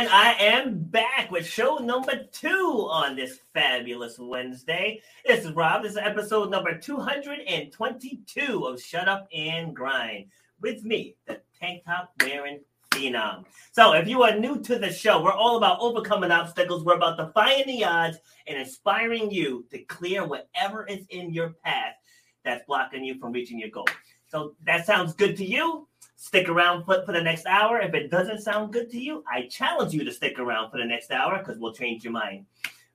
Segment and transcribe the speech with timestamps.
[0.00, 5.02] And I am back with show number two on this fabulous Wednesday.
[5.26, 5.82] This is Rob.
[5.82, 10.28] This is episode number 222 of Shut Up and Grind.
[10.58, 12.60] With me, the tank top wearing
[12.90, 13.44] phenom.
[13.72, 16.82] So, if you are new to the show, we're all about overcoming obstacles.
[16.82, 21.96] We're about defying the odds and inspiring you to clear whatever is in your path
[22.42, 23.88] that's blocking you from reaching your goal.
[24.28, 25.89] So, that sounds good to you?
[26.22, 27.80] Stick around for, for the next hour.
[27.80, 30.84] If it doesn't sound good to you, I challenge you to stick around for the
[30.84, 32.44] next hour because we'll change your mind.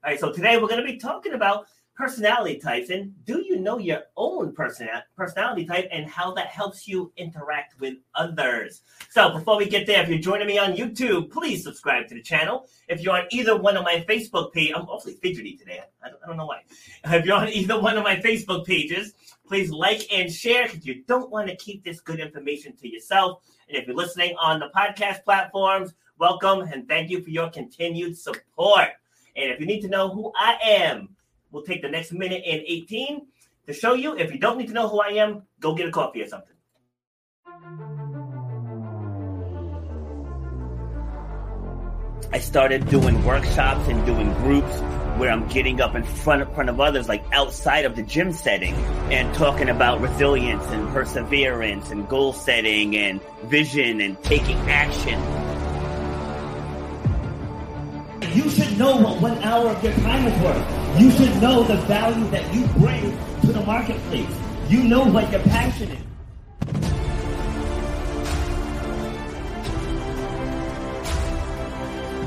[0.04, 3.58] All right, so today we're going to be talking about personality types and do you
[3.58, 8.82] know your own person personality type and how that helps you interact with others?
[9.10, 12.22] So before we get there if you're joining me on youtube please subscribe to the
[12.22, 12.68] channel.
[12.90, 15.80] If you're on either one of my facebook page i'm awfully fidgety today.
[16.04, 16.62] I don't, I don't know why.
[17.06, 19.14] If you're on either one of my facebook pages
[19.48, 23.42] please like and share because you don't want to keep this good information to yourself.
[23.70, 28.18] And if you're listening on the podcast platforms welcome and thank you for your continued
[28.18, 28.90] support.
[29.36, 31.15] And if you need to know who i am
[31.56, 33.28] We'll take the next minute and 18
[33.68, 34.18] to show you.
[34.18, 36.52] If you don't need to know who I am, go get a coffee or something.
[42.34, 44.82] I started doing workshops and doing groups
[45.18, 48.34] where I'm getting up in front of, front of others, like outside of the gym
[48.34, 48.74] setting,
[49.10, 55.45] and talking about resilience and perseverance and goal setting and vision and taking action
[58.36, 61.00] you should know what one hour of your time is worth.
[61.02, 64.30] You should know the value that you bring to the marketplace.
[64.68, 66.02] You know what your passion is.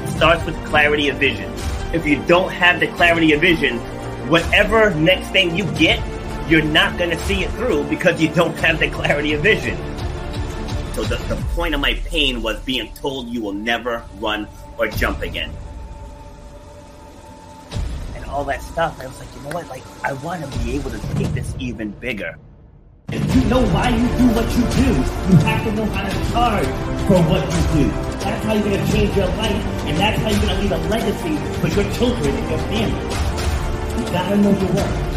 [0.02, 1.52] It starts with clarity of vision.
[1.92, 3.78] If you don't have the clarity of vision,
[4.30, 6.02] whatever next thing you get,
[6.48, 9.76] you're not going to see it through because you don't have the clarity of vision.
[10.94, 14.48] So the, the point of my pain was being told you will never run
[14.78, 15.52] or jump again
[18.28, 19.00] all that stuff.
[19.00, 19.68] I was like, you know what?
[19.68, 22.36] Like, I want to be able to take this even bigger.
[23.10, 24.92] If you know why you do what you do,
[25.32, 26.66] you have to know how to charge
[27.08, 27.90] for what you do.
[28.20, 30.72] That's how you're going to change your life, and that's how you're going to leave
[30.72, 34.04] a legacy for your children and your family.
[34.04, 35.07] You got to know your worth.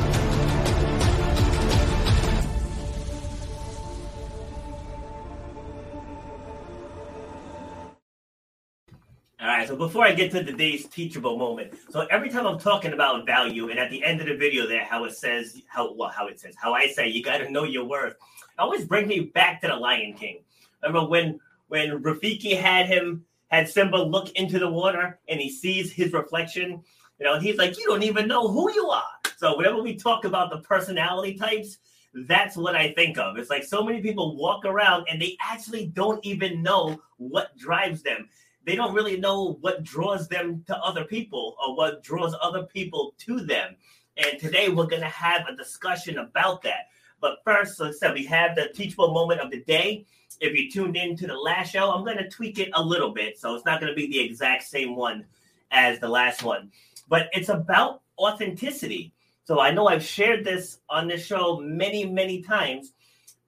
[9.72, 13.70] So before I get to today's teachable moment, so every time I'm talking about value,
[13.70, 16.42] and at the end of the video there, how it says how well how it
[16.42, 18.16] says how I say you got to know your worth,
[18.60, 20.40] always bring me back to the Lion King.
[20.84, 21.40] Remember when
[21.70, 26.84] when Rafiki had him had Simba look into the water and he sees his reflection,
[27.18, 29.14] you know, and he's like, you don't even know who you are.
[29.38, 31.78] So whenever we talk about the personality types,
[32.14, 33.38] that's what I think of.
[33.38, 38.02] It's like so many people walk around and they actually don't even know what drives
[38.02, 38.28] them
[38.66, 43.14] they don't really know what draws them to other people or what draws other people
[43.20, 43.76] to them.
[44.18, 46.90] And today we're going to have a discussion about that.
[47.20, 50.06] But first, like I said, we have the teachable moment of the day.
[50.40, 53.12] If you tuned in to the last show, I'm going to tweak it a little
[53.12, 53.40] bit.
[53.40, 55.26] So it's not going to be the exact same one
[55.72, 56.72] as the last one.
[57.08, 59.14] But it's about authenticity.
[59.44, 62.94] So I know I've shared this on this show many, many times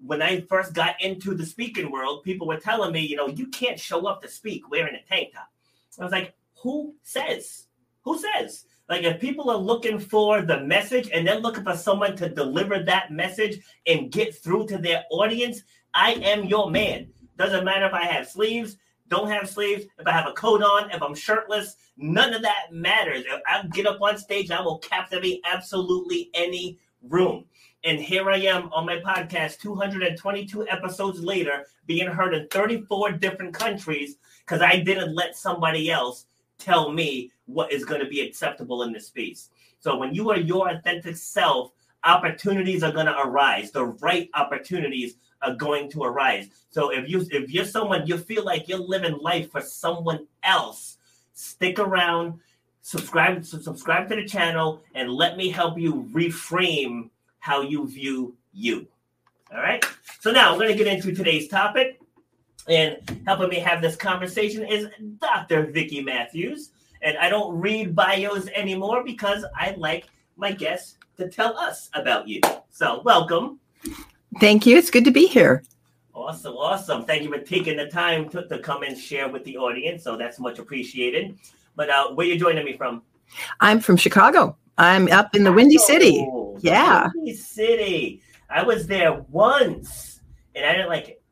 [0.05, 3.47] when I first got into the speaking world, people were telling me, you know, you
[3.47, 5.47] can't show up to speak wearing a tank top.
[5.99, 7.67] I was like, who says?
[8.03, 8.65] Who says?
[8.89, 12.79] Like, if people are looking for the message and they're looking for someone to deliver
[12.79, 15.61] that message and get through to their audience,
[15.93, 17.07] I am your man.
[17.37, 18.77] Doesn't matter if I have sleeves,
[19.07, 22.71] don't have sleeves, if I have a coat on, if I'm shirtless, none of that
[22.71, 23.23] matters.
[23.25, 27.45] If I get up on stage, I will captivate absolutely any room.
[27.83, 33.53] And here I am on my podcast, 222 episodes later, being heard in 34 different
[33.53, 36.25] countries because I didn't let somebody else
[36.57, 39.49] tell me what is going to be acceptable in this space.
[39.79, 41.71] So when you are your authentic self,
[42.05, 43.71] opportunities are going to arise.
[43.71, 46.47] The right opportunities are going to arise.
[46.69, 50.97] So if you if you're someone you feel like you're living life for someone else,
[51.33, 52.39] stick around,
[52.81, 57.09] subscribe subscribe to the channel and let me help you reframe
[57.43, 58.87] how you view you.
[59.53, 59.83] All right.
[60.21, 61.99] So now we're going to get into today's topic.
[62.69, 62.97] And
[63.27, 64.87] helping me have this conversation is
[65.19, 65.65] Dr.
[65.65, 66.69] Vicky Matthews.
[67.01, 70.07] And I don't read bios anymore because I like
[70.37, 72.39] my guests to tell us about you.
[72.71, 73.59] So, welcome.
[74.39, 74.77] Thank you.
[74.77, 75.63] It's good to be here.
[76.15, 76.53] Awesome.
[76.53, 77.03] Awesome.
[77.03, 80.05] Thank you for taking the time to, to come and share with the audience.
[80.05, 81.37] So, that's much appreciated.
[81.75, 83.01] But uh, where are you joining me from?
[83.59, 84.55] I'm from Chicago.
[84.77, 86.27] I'm up in the Windy City.
[86.59, 87.09] Yeah.
[87.15, 88.21] Windy City.
[88.49, 90.21] I was there once
[90.55, 91.23] and I didn't like it.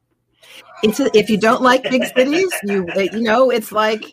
[0.84, 4.04] It's a, if you don't like big cities, you you know it's like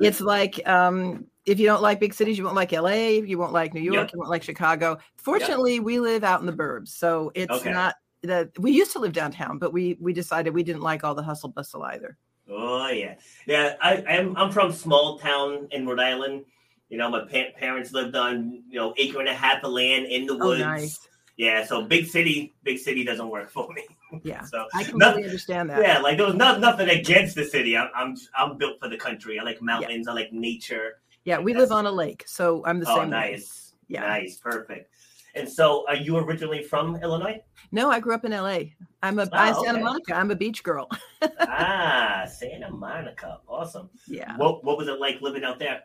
[0.00, 3.20] it's like um, if you don't like big cities, you won't like LA.
[3.20, 4.06] You won't like New York.
[4.06, 4.12] Yep.
[4.12, 4.98] You won't like Chicago.
[5.16, 5.82] Fortunately, yep.
[5.82, 7.72] we live out in the burbs, so it's okay.
[7.72, 11.14] not that we used to live downtown, but we we decided we didn't like all
[11.14, 12.16] the hustle bustle either.
[12.48, 13.14] Oh yeah,
[13.46, 13.74] yeah.
[13.82, 16.44] I, I'm I'm from small town in Rhode Island.
[16.94, 20.06] You know, my pa- parents lived on you know acre and a half of land
[20.06, 20.62] in the oh, woods.
[20.62, 21.08] Oh, nice.
[21.36, 23.82] Yeah, so big city, big city doesn't work for me.
[24.22, 25.82] Yeah, so I completely understand that.
[25.82, 27.76] Yeah, like there was not nothing against the city.
[27.76, 29.40] I'm I'm I'm built for the country.
[29.40, 30.04] I like mountains.
[30.06, 30.12] Yeah.
[30.12, 31.00] I like nature.
[31.24, 33.10] Yeah, we live on a lake, so I'm the oh, same.
[33.10, 33.72] nice.
[33.88, 33.96] Way.
[33.96, 34.88] Yeah, nice, perfect.
[35.34, 37.40] And so, are you originally from Illinois?
[37.72, 38.60] No, I grew up in LA.
[39.02, 39.82] I'm a I, Santa okay.
[39.82, 40.14] Monica.
[40.14, 40.88] I'm a beach girl.
[41.40, 43.90] ah, Santa Monica, awesome.
[44.06, 44.36] Yeah.
[44.36, 45.82] What What was it like living out there?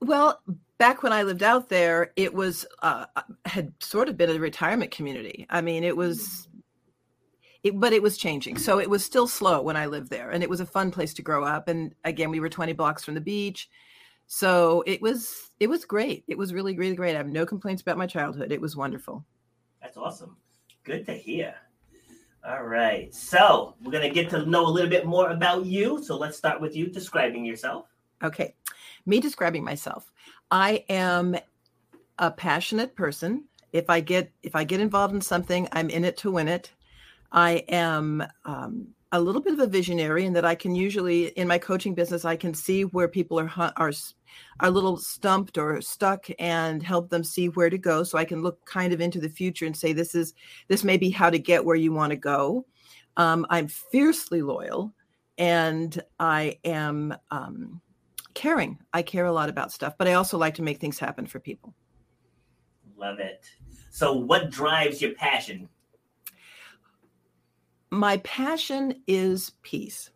[0.00, 0.40] Well,
[0.78, 3.04] back when I lived out there, it was uh,
[3.44, 5.46] had sort of been a retirement community.
[5.50, 6.48] I mean, it was,
[7.62, 8.56] it, but it was changing.
[8.56, 11.12] So it was still slow when I lived there, and it was a fun place
[11.14, 11.68] to grow up.
[11.68, 13.68] And again, we were 20 blocks from the beach,
[14.26, 16.24] so it was it was great.
[16.26, 17.14] It was really really great.
[17.14, 18.50] I have no complaints about my childhood.
[18.50, 19.24] It was wonderful.
[19.82, 20.36] That's awesome.
[20.82, 21.54] Good to hear.
[22.42, 26.02] All right, so we're gonna get to know a little bit more about you.
[26.02, 27.84] So let's start with you describing yourself.
[28.24, 28.54] Okay
[29.06, 30.12] me describing myself.
[30.50, 31.36] I am
[32.18, 33.44] a passionate person.
[33.72, 36.72] If i get if i get involved in something i'm in it to win it.
[37.32, 41.48] I am um, a little bit of a visionary in that i can usually in
[41.48, 43.92] my coaching business i can see where people are are are
[44.60, 48.04] a little stumped or stuck and help them see where to go.
[48.04, 50.34] So i can look kind of into the future and say this is
[50.68, 52.66] this may be how to get where you want to go.
[53.16, 54.92] Um, i'm fiercely loyal
[55.38, 57.80] and i am um,
[58.34, 58.78] caring.
[58.92, 61.40] I care a lot about stuff, but I also like to make things happen for
[61.40, 61.74] people.
[62.96, 63.46] Love it.
[63.90, 65.68] So, what drives your passion?
[67.90, 70.10] My passion is peace.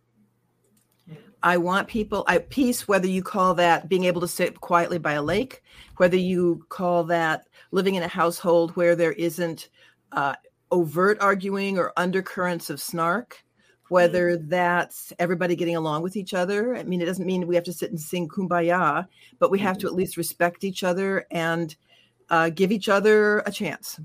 [1.42, 5.12] I want people, I peace, whether you call that being able to sit quietly by
[5.12, 5.62] a lake,
[5.98, 9.68] whether you call that living in a household where there isn't
[10.12, 10.34] uh,
[10.70, 13.43] overt arguing or undercurrents of snark,
[13.88, 16.76] whether that's everybody getting along with each other.
[16.76, 19.06] I mean, it doesn't mean we have to sit and sing kumbaya,
[19.38, 19.94] but we have to mm-hmm.
[19.94, 21.74] at least respect each other and
[22.30, 24.00] uh, give each other a chance.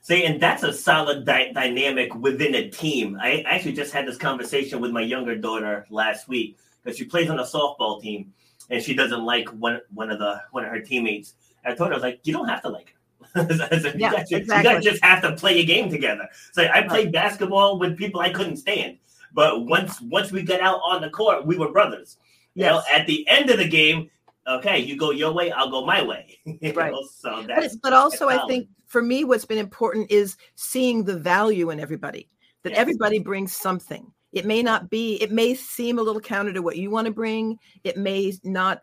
[0.00, 3.16] See, and that's a solid di- dynamic within a team.
[3.20, 7.30] I actually just had this conversation with my younger daughter last week because she plays
[7.30, 8.32] on a softball team
[8.68, 11.34] and she doesn't like one one of the one of her teammates.
[11.64, 12.98] I told her I was like, you don't have to like her
[13.36, 14.56] yeah, you, guys, exactly.
[14.56, 16.28] you guys just have to play a game together.
[16.52, 17.12] So I played right.
[17.12, 18.98] basketball with people I couldn't stand,
[19.32, 22.16] but once once we got out on the court, we were brothers.
[22.54, 24.10] You know, at the end of the game,
[24.46, 26.38] okay, you go your way, I'll go my way.
[26.74, 26.92] right.
[26.92, 27.02] Know?
[27.10, 31.18] So that's, but, but also, I think for me, what's been important is seeing the
[31.18, 32.28] value in everybody.
[32.62, 32.78] That yes.
[32.78, 34.12] everybody brings something.
[34.32, 35.16] It may not be.
[35.16, 37.58] It may seem a little counter to what you want to bring.
[37.82, 38.82] It may not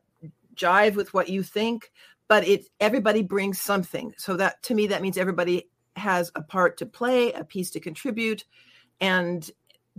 [0.56, 1.92] jive with what you think,
[2.30, 4.14] but it everybody brings something.
[4.18, 7.82] So that to me, that means everybody has a part to play, a piece to
[7.82, 8.46] contribute.
[9.02, 9.50] And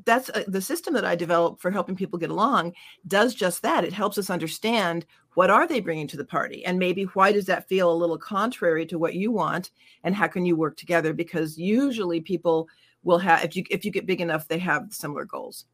[0.04, 2.72] that's uh, the system that I developed for helping people get along
[3.06, 3.84] does just that.
[3.84, 5.04] It helps us understand
[5.34, 8.18] what are they bringing to the party and maybe why does that feel a little
[8.18, 9.70] contrary to what you want
[10.02, 12.68] and how can you work together because usually people
[13.04, 15.66] will have if you if you get big enough they have similar goals.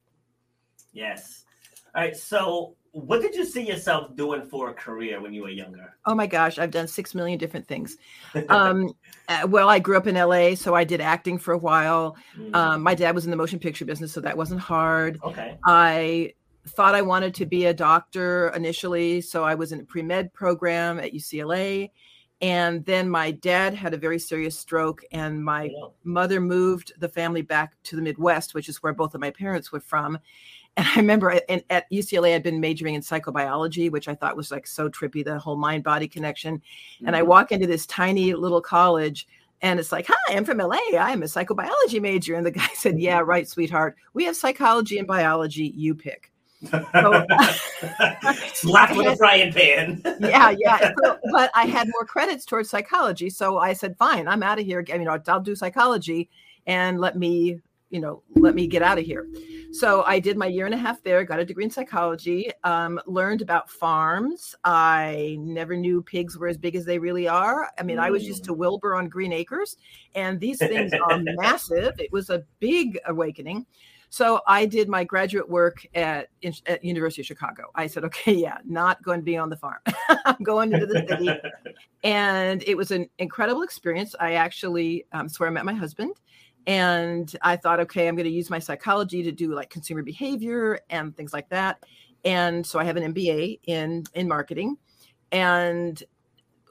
[0.92, 1.44] Yes.
[1.94, 5.50] All right, so what did you see yourself doing for a career when you were
[5.50, 5.94] younger?
[6.06, 7.98] Oh my gosh, I've done six million different things.
[8.48, 8.94] Um,
[9.28, 12.16] uh, well, I grew up in LA, so I did acting for a while.
[12.38, 12.54] Mm.
[12.54, 15.18] Um, my dad was in the motion picture business, so that wasn't hard.
[15.24, 15.58] Okay.
[15.64, 16.32] I
[16.68, 20.32] thought I wanted to be a doctor initially, so I was in a pre med
[20.32, 21.90] program at UCLA.
[22.40, 27.08] And then my dad had a very serious stroke, and my oh, mother moved the
[27.08, 30.18] family back to the Midwest, which is where both of my parents were from
[30.76, 34.66] and I remember at UCLA, I'd been majoring in psychobiology, which I thought was like
[34.66, 36.58] so trippy, the whole mind body connection.
[36.58, 37.06] Mm-hmm.
[37.06, 37.28] And I mm-hmm.
[37.28, 39.26] walk into this tiny little college
[39.62, 40.78] and it's like, hi, I'm from LA.
[40.98, 42.34] I'm a psychobiology major.
[42.34, 43.96] And the guy said, yeah, right, sweetheart.
[44.12, 45.72] We have psychology and biology.
[45.74, 46.30] You pick.
[46.70, 46.80] So,
[48.54, 50.02] Slap with a frying pan.
[50.20, 50.92] yeah, yeah.
[51.02, 53.30] So, but I had more credits towards psychology.
[53.30, 54.84] So I said, fine, I'm out of here.
[54.92, 56.28] I mean, I'll do psychology
[56.66, 59.28] and let me you know, let me get out of here.
[59.72, 63.00] So I did my year and a half there, got a degree in psychology, um,
[63.06, 64.54] learned about farms.
[64.64, 67.70] I never knew pigs were as big as they really are.
[67.78, 68.02] I mean, mm.
[68.02, 68.58] I was used to mm.
[68.58, 69.76] Wilbur on Green Acres,
[70.14, 71.94] and these things are massive.
[71.98, 73.66] It was a big awakening.
[74.08, 76.28] So I did my graduate work at,
[76.66, 77.64] at University of Chicago.
[77.74, 79.80] I said, okay, yeah, not going to be on the farm.
[80.24, 81.28] I'm going into the city.
[82.04, 84.14] and it was an incredible experience.
[84.18, 86.14] I actually, um, where I met my husband
[86.66, 90.80] And I thought, okay, I'm going to use my psychology to do like consumer behavior
[90.90, 91.84] and things like that.
[92.24, 94.76] And so I have an MBA in in marketing
[95.32, 96.02] and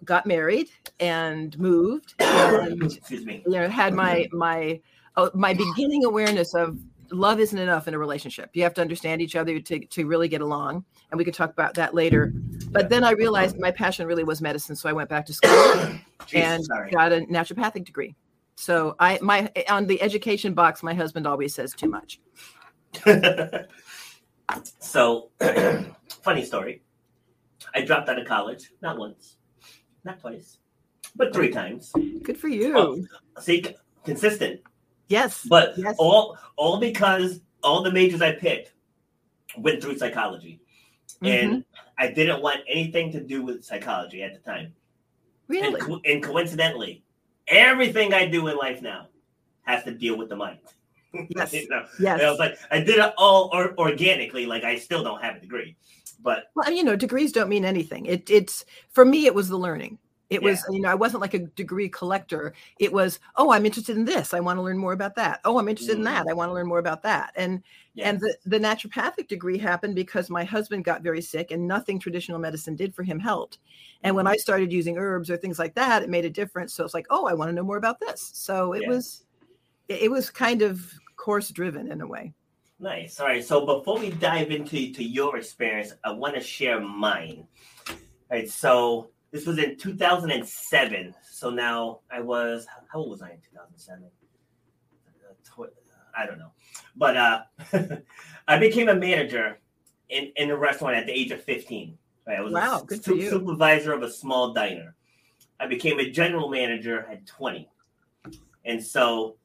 [0.04, 3.42] got married and moved and Excuse me.
[3.46, 4.80] you know had my my
[5.18, 6.78] oh, my beginning awareness of
[7.12, 8.50] love isn't enough in a relationship.
[8.54, 10.84] You have to understand each other to, to really get along.
[11.12, 12.34] And we could talk about that later.
[12.72, 14.76] But then I realized my passion really was medicine.
[14.76, 15.52] So I went back to school
[16.26, 16.92] Jesus, and sorry.
[16.92, 18.16] got a naturopathic degree.
[18.56, 22.20] So I my on the education box, my husband always says too much.
[24.80, 25.30] so,
[26.22, 26.82] funny story.
[27.74, 29.36] I dropped out of college, not once,
[30.06, 30.60] not twice,
[31.16, 31.92] but three times.
[32.24, 32.74] Good for you.
[32.78, 33.06] Oh.
[33.42, 33.66] See,
[34.06, 34.62] consistent,
[35.10, 35.46] yes.
[35.50, 35.96] but Yes.
[35.98, 38.74] all all because all the majors I picked
[39.58, 40.62] went through psychology,
[41.22, 41.28] Mhm.
[41.44, 41.66] and
[41.98, 44.74] I didn't want anything to do with psychology at the time.
[45.48, 45.68] really.
[45.68, 47.04] And, co- and coincidentally,
[47.48, 49.08] everything I do in life now
[49.64, 50.60] has to deal with the mind.
[51.30, 51.54] Yes.
[51.54, 51.86] You know?
[52.00, 52.22] Yes.
[52.22, 54.46] I was like, I did it all or, organically.
[54.46, 55.76] Like I still don't have a degree,
[56.22, 58.06] but Well, you know, degrees don't mean anything.
[58.06, 59.98] It, it's for me, it was the learning.
[60.30, 62.54] It was, you know, I wasn't like a degree collector.
[62.80, 64.34] It was, oh, I'm interested in this.
[64.34, 65.40] I want to learn more about that.
[65.46, 66.06] Oh, I'm interested in Mm.
[66.06, 66.26] that.
[66.28, 67.32] I want to learn more about that.
[67.36, 67.62] And
[67.94, 68.10] yeah.
[68.10, 72.40] and the, the naturopathic degree happened because my husband got very sick and nothing traditional
[72.40, 73.60] medicine did for him helped.
[74.04, 76.74] And when I started using herbs or things like that, it made a difference.
[76.74, 78.32] So it's like, oh, I want to know more about this.
[78.34, 78.90] So it Yeah.
[78.90, 79.26] was,
[79.88, 82.34] it it was kind of course driven in a way.
[82.80, 83.20] Nice.
[83.20, 83.44] All right.
[83.44, 87.48] So before we dive into to your experience, I want to share mine.
[87.88, 87.96] All
[88.32, 88.50] right.
[88.50, 91.14] So this was in 2007.
[91.30, 94.06] So now I was how old was I in 2007?
[95.60, 95.64] Uh,
[96.18, 96.54] I don't know,
[96.96, 97.42] but uh,
[98.48, 99.60] I became a manager
[100.08, 101.98] in in a restaurant at the age of 15.
[102.26, 102.40] Right.
[102.40, 103.30] I was Wow, a good su- for you.
[103.30, 104.96] supervisor of a small diner.
[105.60, 107.68] I became a general manager at 20,
[108.64, 109.36] and so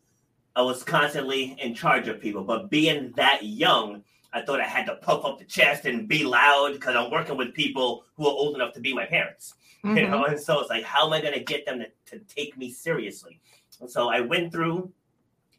[0.54, 2.44] I was constantly in charge of people.
[2.44, 6.23] But being that young, I thought I had to puff up the chest and be
[6.25, 9.54] loud because I'm working with people who are old enough to be my parents.
[9.82, 10.10] You Mhm.
[10.10, 11.87] know, and so it's like, how am I going to get them to,
[12.18, 13.40] to take me seriously?
[13.80, 14.92] And so I went through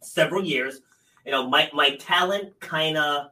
[0.02, 0.82] several years.
[1.26, 3.32] You know, my my talent kind of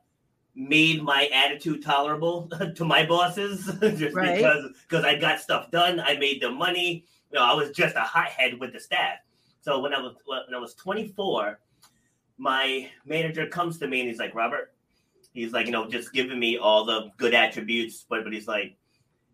[0.55, 4.35] made my attitude tolerable to my bosses just Right.
[4.37, 5.99] because because I got stuff done.
[5.99, 7.05] I made the money.
[7.31, 9.19] You know, I was just a hothead with the staff.
[9.61, 11.59] So when I was when I was 24,
[12.37, 14.73] my manager comes to me and he's like, Robert,
[15.33, 18.75] he's like, you know, just giving me all the good attributes, but but he's like,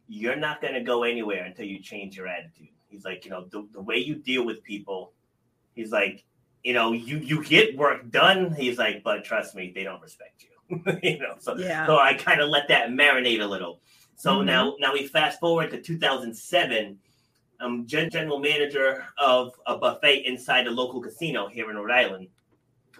[0.08, 2.70] you're not gonna go anywhere until you change your attitude.
[2.90, 5.14] He's like, you know, the, the way you deal with people,
[5.74, 6.24] he's like,
[6.64, 8.54] you know, you you get work done.
[8.54, 10.82] He's like, but trust me, they don't respect you.
[11.04, 11.86] you know, so Yeah.
[11.86, 13.82] so I kind of let that marinate a little.
[14.16, 14.46] So Mhm.
[14.46, 16.98] now now we fast forward to 2007.
[17.60, 22.28] I'm gen- general manager of a buffet inside a local casino here in Rhode Island,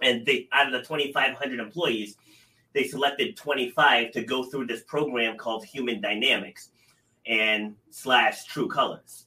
[0.02, 2.16] and they out of the 2,500 employees,
[2.72, 6.70] they selected 25 to go through this program called Human Dynamics
[7.26, 9.26] and slash True Colors.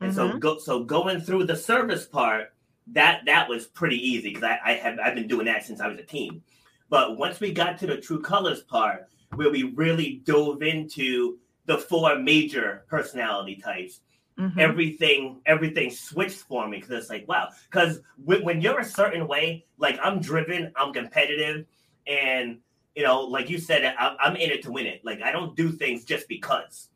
[0.00, 2.54] And so go so going through the service part,
[2.88, 5.88] that that was pretty easy because I, I have I've been doing that since I
[5.88, 6.42] was a teen.
[6.88, 11.76] But once we got to the True Colors part, where we really dove into the
[11.78, 14.00] four major personality types,
[14.38, 14.58] Mhm.
[14.58, 19.28] everything everything switched for me because it's like wow because when, when you're a certain
[19.28, 21.66] way like i'm driven i'm competitive
[22.06, 22.58] and
[22.94, 25.54] you know like you said I, i'm in it to win it like i don't
[25.56, 26.88] do things just because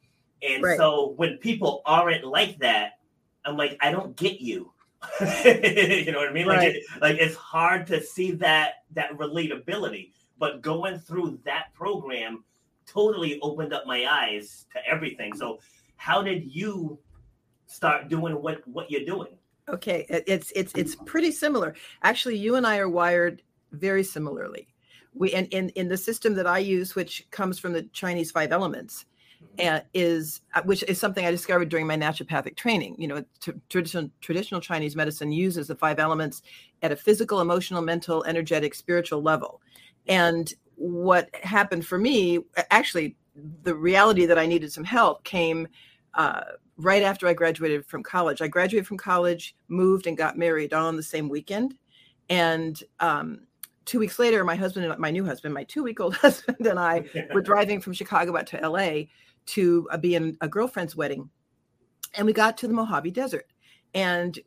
[0.46, 0.76] and Right.
[0.76, 2.92] so when people aren't like that
[3.44, 4.72] i'm like i don't get you
[5.20, 6.76] you know what i mean like Right.
[6.76, 12.44] it, like it's hard to see that that relatability but going through that program
[12.86, 15.58] totally opened up my eyes to everything so
[15.96, 16.98] how did you
[17.66, 19.36] start doing what what you're doing
[19.66, 21.74] Okay, it's it's it's pretty similar.
[22.02, 23.40] Actually, you and I are wired
[23.72, 24.68] very similarly.
[25.14, 28.52] We and in in the system that I use, which comes from the Chinese five
[28.52, 29.06] elements,
[29.58, 32.96] and is uh, which is something I discovered during my naturopathic training.
[32.98, 36.42] You know, t- traditional traditional Chinese medicine uses the five elements
[36.82, 39.60] at a physical, emotional, mental, energetic, spiritual level.
[40.06, 43.16] And what happened for me, actually,
[43.62, 45.68] the reality that I needed some help came.
[46.14, 46.42] Uh,
[46.76, 48.42] right after I graduated from college.
[48.42, 51.76] I graduated from college, moved, and got married all on the same weekend.
[52.28, 53.46] And um,
[53.84, 56.78] two weeks later, my husband and my new husband, my two week old husband, and
[56.78, 59.04] I were driving from Chicago out to LA
[59.46, 61.28] to uh, be in a girlfriend's wedding.
[62.14, 63.46] And we got to the Mojave Desert.
[63.94, 64.38] And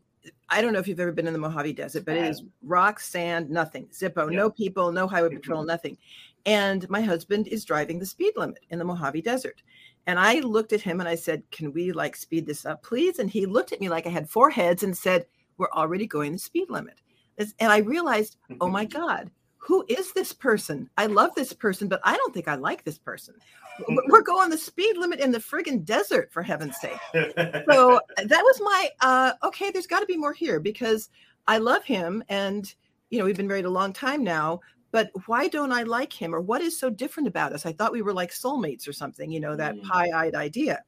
[0.49, 2.99] I don't know if you've ever been in the Mojave Desert, but it is rock,
[2.99, 4.37] sand, nothing, Zippo, Yeah.
[4.37, 5.97] no people, no highway patrol, nothing.
[6.45, 9.61] And my husband is driving the speed limit in the Mojave Desert.
[10.05, 13.19] And I looked at him and I said, Can we like speed this up, please?
[13.19, 15.25] And he looked at me like I had four heads and said,
[15.57, 17.01] We're already going the speed limit.
[17.37, 20.89] and I realized, oh my God, who is this person?
[20.97, 23.35] I love this person, but I don't think I like this person.
[24.07, 26.97] We're going the speed limit in the friggin' desert, for heaven's sake.
[27.13, 29.71] so that was my uh, okay.
[29.71, 31.09] There's got to be more here because
[31.47, 32.73] I love him, and
[33.09, 34.61] you know we've been married a long time now.
[34.91, 37.65] But why don't I like him, or what is so different about us?
[37.65, 39.31] I thought we were like soulmates or something.
[39.31, 39.83] You know that mm.
[39.83, 40.83] pie-eyed idea.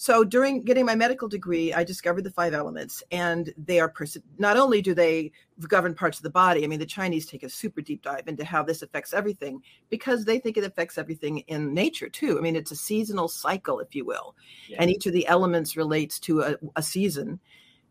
[0.00, 4.16] So during getting my medical degree, I discovered the five elements, and they are pers-
[4.38, 5.30] not only do they
[5.68, 6.64] govern parts of the body.
[6.64, 10.24] I mean, the Chinese take a super deep dive into how this affects everything because
[10.24, 12.38] they think it affects everything in nature too.
[12.38, 14.34] I mean, it's a seasonal cycle, if you will,
[14.70, 14.78] yeah.
[14.80, 17.38] and each of the elements relates to a, a season.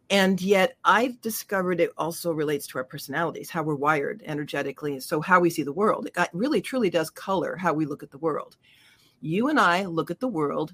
[0.10, 5.22] And yet, I've discovered it also relates to our personalities, how we're wired energetically, so
[5.22, 6.08] how we see the world.
[6.08, 8.58] It uh, really, truly does color how we look at the world.
[9.22, 10.74] You and I look at the world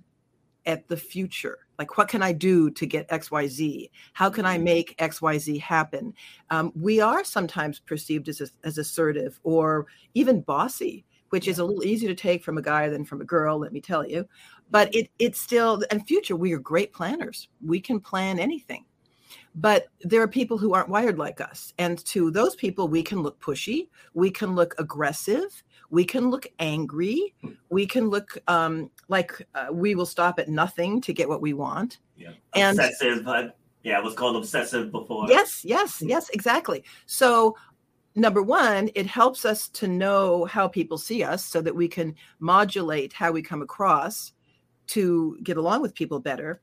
[0.65, 1.59] at the future.
[1.77, 4.63] Like what can i do to get xyz how can i mm-hmm.
[4.63, 6.13] make xyz happen?
[6.49, 11.83] Um, we are sometimes perceived as, as assertive or even bossy which is a little
[11.83, 14.27] easier to take from a guy than from a girl let me tell you.
[14.71, 17.49] But it it's still and future we are great planners.
[17.63, 18.85] We can plan anything
[19.55, 21.73] but there are people who aren't wired like us.
[21.77, 26.47] And to those people we can look pushy we can look aggressive we can look
[26.59, 27.33] angry
[27.69, 31.53] we can look um, like uh, we will stop at nothing to get what we
[31.53, 31.99] want.
[32.17, 32.31] Yeah.
[32.53, 35.27] And obsessive but yeah it was called obsessive before.
[35.29, 36.83] Yes yes yes exactly.
[37.05, 37.55] So
[38.15, 42.15] number one it helps us to know how people see us so that we can
[42.39, 44.33] modulate how we come across
[44.87, 46.61] to get along with people better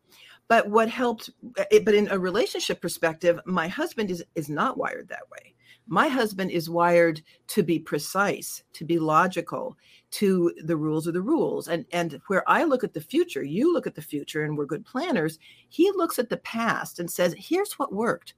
[0.53, 1.31] but what helped
[1.71, 5.55] it, but in a relationship perspective my husband is is not wired that way
[5.87, 9.77] my husband is wired to be precise, to be logical,
[10.13, 11.69] to the rules are the rules.
[11.69, 14.67] And and where I look at the future, you look at the future and we're
[14.67, 18.35] good planners, he looks at the past and says, here's what worked.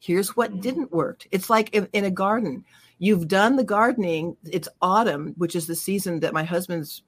[0.00, 0.60] Here's what mm.
[0.60, 1.26] didn't work.
[1.30, 2.64] It's like in, in a garden.
[3.00, 7.02] You've done the gardening, it's autumn, which is the season that my husband's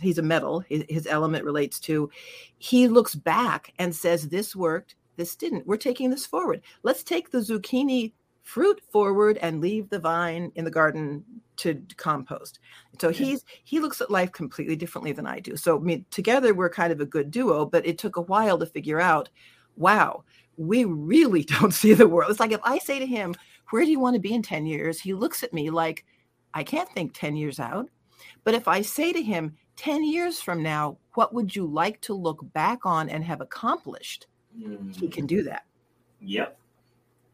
[0.00, 2.10] he's a metal, his, his element relates to.
[2.58, 5.66] He looks back and says, This worked, this didn't.
[5.66, 6.62] We're taking this forward.
[6.82, 11.22] Let's take the zucchini fruit forward and leave the vine in the garden
[11.56, 12.60] to compost.
[12.98, 15.56] So he's he looks at life completely differently than I do.
[15.56, 18.58] So I mean, together we're kind of a good duo, but it took a while
[18.58, 19.28] to figure out,
[19.76, 20.24] wow,
[20.56, 22.30] we really don't see the world.
[22.30, 23.34] It's like if I say to him,
[23.70, 26.06] "Where do you want to be in 10 years?" he looks at me like
[26.54, 27.90] I can't think 10 years out.
[28.44, 32.12] But if I say to him, 10 years from now, what would you like to
[32.12, 34.26] look back on and have accomplished?
[34.60, 34.94] Mm.
[34.94, 35.64] He can do that.
[36.20, 36.58] Yep.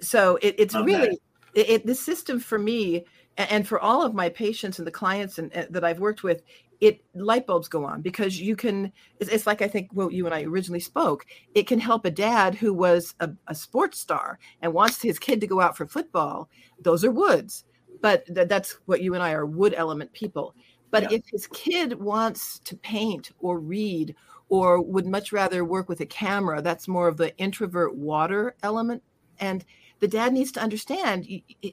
[0.01, 0.85] So it, it's okay.
[0.85, 1.19] really
[1.55, 5.39] it, it, the system for me and for all of my patients and the clients
[5.39, 6.43] and, and, that I've worked with,
[6.81, 8.93] it light bulbs go on because you can.
[9.19, 11.25] It's, it's like I think what you and I originally spoke.
[11.55, 15.41] It can help a dad who was a, a sports star and wants his kid
[15.41, 16.51] to go out for football.
[16.81, 17.65] Those are woods,
[18.03, 20.55] but th- that's what you and I are wood element people.
[20.95, 21.19] But yeah.
[21.19, 24.15] if his kid wants to paint or read
[24.49, 29.03] or would much rather work with a camera, that's more of the introvert water element.
[29.41, 29.65] And
[29.99, 31.27] the dad needs to understand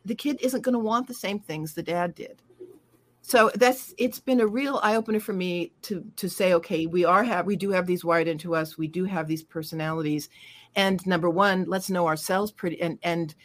[0.06, 2.42] the kid isn't going to want the same things the dad did
[3.22, 7.06] so that's it's been a real eye opener for me to to say okay we
[7.06, 10.30] are have we do have these wired into us we do have these personalities
[10.76, 13.36] and number one let's know ourselves pretty and and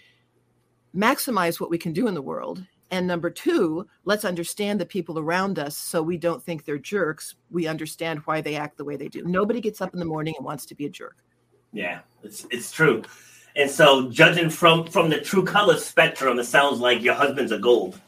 [0.95, 5.19] maximize what we can do in the world and number two let's understand the people
[5.19, 8.97] around us so we don't think they're jerks we understand why they act the way
[8.97, 11.17] they do nobody gets up in the morning and wants to be a jerk
[11.73, 13.03] yeah it's it's true
[13.57, 17.59] and so, judging from from the true color spectrum, it sounds like your husband's a
[17.59, 17.99] gold.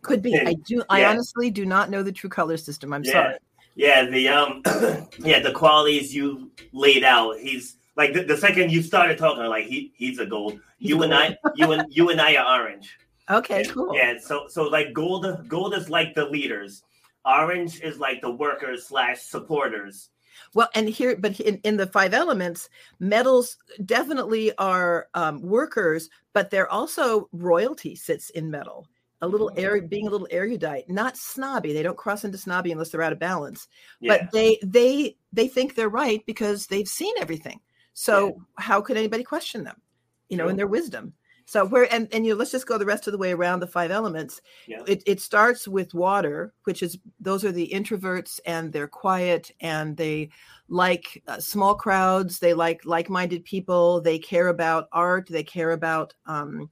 [0.00, 0.38] Could be.
[0.38, 0.82] I do.
[0.88, 2.92] I honestly do not know the true color system.
[2.92, 3.12] I'm yeah.
[3.12, 3.34] sorry.
[3.74, 4.62] Yeah, the um,
[5.18, 7.38] yeah, the qualities you laid out.
[7.38, 10.58] He's like the, the second you started talking, like he he's a gold.
[10.78, 11.04] He's you gold.
[11.04, 12.98] and I, you and you and I are orange.
[13.30, 13.94] Okay, yeah, cool.
[13.94, 16.82] Yeah, so so like gold, gold is like the leaders.
[17.24, 20.10] Orange is like the workers slash supporters
[20.54, 22.68] well, and here, but in, in the five elements,
[23.00, 28.86] metals definitely are um, workers, but they're also royalty sits in metal.
[29.20, 31.72] A little air, being a little erudite, not snobby.
[31.72, 33.68] They don't cross into snobby unless they're out of balance.
[34.00, 34.18] Yeah.
[34.18, 37.60] But they they they think they're right because they've seen everything.
[37.94, 38.32] So yeah.
[38.56, 39.80] how could anybody question them?
[40.28, 41.14] You know, in their wisdom.
[41.46, 43.60] So where and and you know, let's just go the rest of the way around
[43.60, 44.40] the five elements.
[44.66, 44.82] Yeah.
[44.86, 49.96] It it starts with water, which is those are the introverts and they're quiet and
[49.96, 50.30] they
[50.68, 52.38] like uh, small crowds.
[52.38, 54.00] They like like-minded people.
[54.00, 55.28] They care about art.
[55.28, 56.70] They care about um,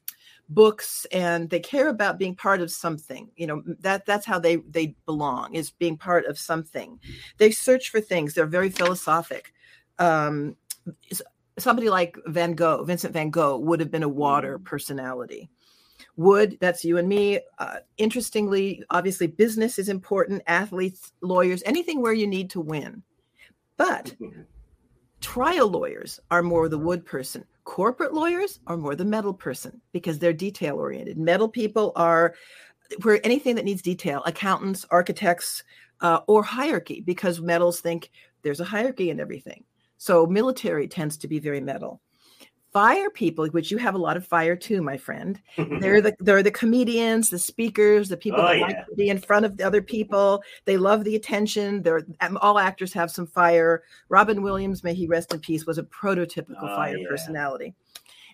[0.48, 4.56] books and they care about being part of something you know that that's how they
[4.68, 6.98] they belong is being part of something
[7.38, 9.54] they search for things they're very philosophic
[9.98, 10.56] um,
[11.58, 14.64] somebody like Van Gogh, Vincent Van Gogh, would have been a water mm.
[14.64, 15.48] personality.
[16.16, 22.12] wood that's you and me uh, interestingly obviously business is important athletes lawyers anything where
[22.12, 23.02] you need to win.
[23.76, 24.14] But
[25.20, 27.44] trial lawyers are more the wood person.
[27.64, 31.16] Corporate lawyers are more the metal person because they're detail oriented.
[31.16, 32.34] Metal people are
[33.02, 35.62] where anything that needs detail accountants architects
[36.00, 38.10] uh, or hierarchy because metals think
[38.42, 39.64] there's a hierarchy in everything
[40.02, 42.00] so military tends to be very metal.
[42.72, 45.40] Fire people which you have a lot of fire too my friend.
[45.80, 48.66] They're the they're the comedians the speakers the people oh, that yeah.
[48.66, 50.42] like to be in front of the other people.
[50.64, 51.82] They love the attention.
[51.84, 53.84] They're um, all actors have some fire.
[54.08, 57.08] Robin williams may he rest in peace was a prototypical oh, fire yeah.
[57.08, 57.72] personality.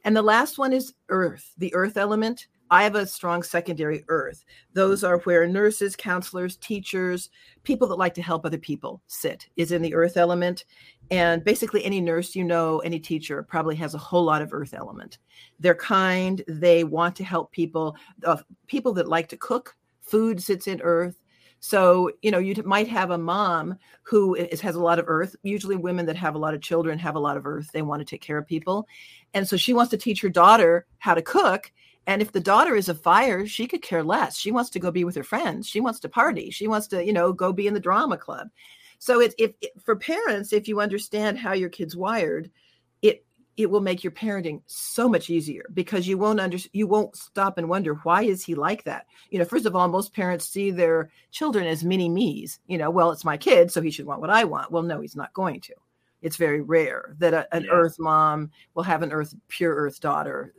[0.05, 4.45] And the last one is earth the earth element I have a strong secondary earth.
[4.75, 7.31] Those are where nurses, counselors, teachers,
[7.65, 10.65] people that like to help other people sit, is in the earth element.
[11.11, 14.75] And basically, any nurse you know, any teacher probably has a whole lot of earth
[14.75, 15.19] element.
[15.59, 17.97] They're kind, they want to help people.
[18.25, 21.21] Uh, people that like to cook, food sits in earth.
[21.61, 25.35] So, you know, you might have a mom who is, has a lot of earth.
[25.43, 27.71] Usually, women that have a lot of children have a lot of earth.
[27.73, 28.87] They want to take care of people.
[29.35, 31.73] And so she wants to teach her daughter how to cook
[32.09, 34.39] and if the daughter is a fire, she could care less.
[34.39, 35.69] She wants to go be with her friends.
[35.69, 36.51] She wants to party.
[36.51, 38.49] She wants to, you know, go be in the drama club.
[38.99, 42.51] So it, if it, for parents, if you understand how your kid's wired,
[43.03, 43.27] it
[43.59, 47.59] it will make your parenting so much easier because you won't under you won't stop
[47.59, 49.05] and wonder why is he like that.
[49.29, 52.59] You know, first of all, most parents see their children as mini me's.
[52.69, 54.73] You know, well, it's my kid, so he should want what I want.
[54.73, 55.75] Well, no, he's not going to.
[56.23, 57.71] It's very rare that a, an yeah.
[57.71, 60.55] Earth mom will have an Earth pure Earth daughter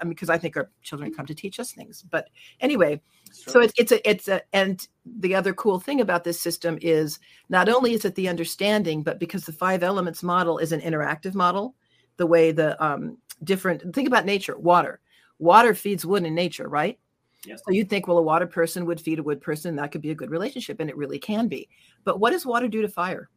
[0.00, 2.04] I mean, because I think our children come to teach us things.
[2.10, 2.28] But
[2.60, 3.00] anyway,
[3.32, 3.52] sure.
[3.52, 7.18] so it's it's a it's a and the other cool thing about this system is
[7.48, 11.34] not only is it the understanding, but because the five elements model is an interactive
[11.34, 11.74] model,
[12.16, 15.00] the way the um, different think about nature, water,
[15.38, 16.98] water feeds wood in nature, right?
[17.44, 17.60] Yes.
[17.64, 20.10] So you'd think, well, a water person would feed a wood person, that could be
[20.10, 21.68] a good relationship, and it really can be.
[22.04, 23.28] But what does water do to fire?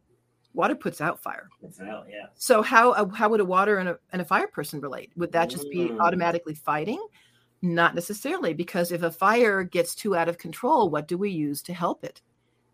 [0.54, 1.48] Water puts out fire.
[1.60, 2.26] Puts out, yeah.
[2.34, 5.12] So how uh, how would a water and a, and a fire person relate?
[5.16, 6.00] Would that just be mm.
[6.00, 7.04] automatically fighting?
[7.62, 11.60] Not necessarily, because if a fire gets too out of control, what do we use
[11.62, 12.22] to help it?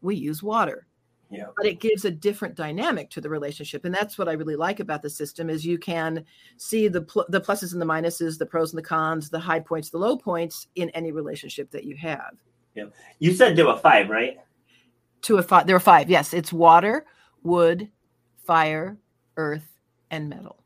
[0.01, 0.87] We use water.
[1.29, 1.47] Yeah.
[1.57, 4.79] But it gives a different dynamic to the relationship, and that's what I really like
[4.79, 6.25] about the system is you can
[6.57, 9.59] see the pl- the pluses and the minuses, the pros and the cons, the high
[9.59, 12.37] points, the low points in any relationship that you have.
[12.77, 12.85] Yeah.
[13.19, 14.39] You said there were five, right?
[15.23, 15.67] To a five.
[15.67, 16.09] There are five.
[16.09, 17.07] Yes, it's water,
[17.47, 17.89] wood,
[18.45, 18.99] fire,
[19.37, 19.69] earth,
[20.11, 20.65] and metal.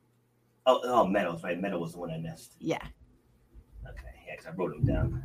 [0.66, 1.60] Oh, oh, metals, right?
[1.60, 2.56] Metal was the one I missed.
[2.58, 2.82] Yeah.
[3.86, 5.24] Okay, yeah, because I wrote them down.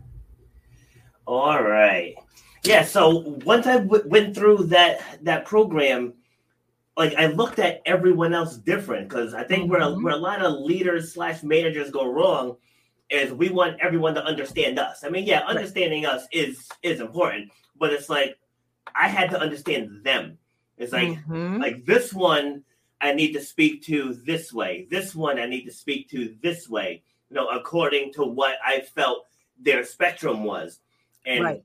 [1.26, 2.16] All right.
[2.64, 6.14] Yeah, so once I w- went through that that program,
[6.98, 9.72] like I looked at everyone else different because I think mm-hmm.
[9.72, 12.58] where, where a lot of leaders slash managers go wrong
[13.10, 15.04] is we want everyone to understand us.
[15.04, 16.14] I mean, yeah, understanding right.
[16.14, 18.36] us is is important, but it's like
[18.96, 20.38] I had to understand them.
[20.78, 21.58] It's like mm-hmm.
[21.58, 22.64] like this one
[23.02, 24.88] I need to speak to this way.
[24.90, 27.04] This one I need to speak to this way.
[27.30, 29.26] You know, according to what I felt
[29.60, 30.80] their spectrum was,
[31.26, 31.64] and right.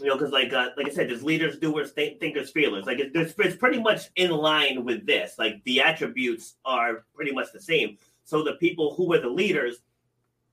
[0.00, 2.86] you know, because like uh, like I said, there's leaders, doers, th- thinkers, feelers.
[2.86, 5.38] Like it's, it's pretty much in line with this.
[5.38, 7.98] Like the attributes are pretty much the same.
[8.24, 9.78] So the people who were the leaders,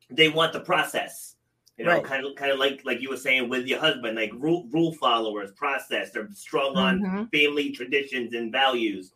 [0.09, 1.35] they want the process.
[1.79, 2.03] You know, right.
[2.03, 4.91] kind of kind of like like you were saying with your husband, like rule rule
[4.95, 6.11] followers, process.
[6.11, 7.23] They're strong on mm-hmm.
[7.27, 9.13] family traditions and values.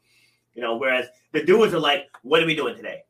[0.54, 3.04] You know, whereas the doers are like, "What are we doing today?"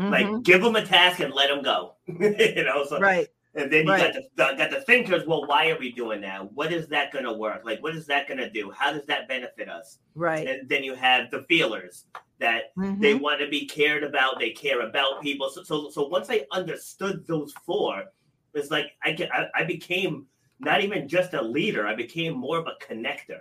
[0.00, 0.10] Mm-hmm.
[0.10, 1.94] Like, give them a task and let them go.
[2.08, 3.28] you know, so right.
[3.54, 4.12] And then you right.
[4.12, 5.24] got the, got the thinkers.
[5.24, 6.52] Well, why are we doing that?
[6.52, 7.62] What is that going to work?
[7.64, 8.70] Like, what is that going to do?
[8.70, 9.98] How does that benefit us?
[10.14, 10.46] Right.
[10.46, 12.04] And then you have the feelers
[12.38, 13.00] that mm-hmm.
[13.00, 14.38] they want to be cared about.
[14.38, 15.48] They care about people.
[15.48, 18.04] So, so, so once I understood those four,
[18.56, 20.26] it's like I get I, I became
[20.58, 23.40] not even just a leader, I became more of a connector.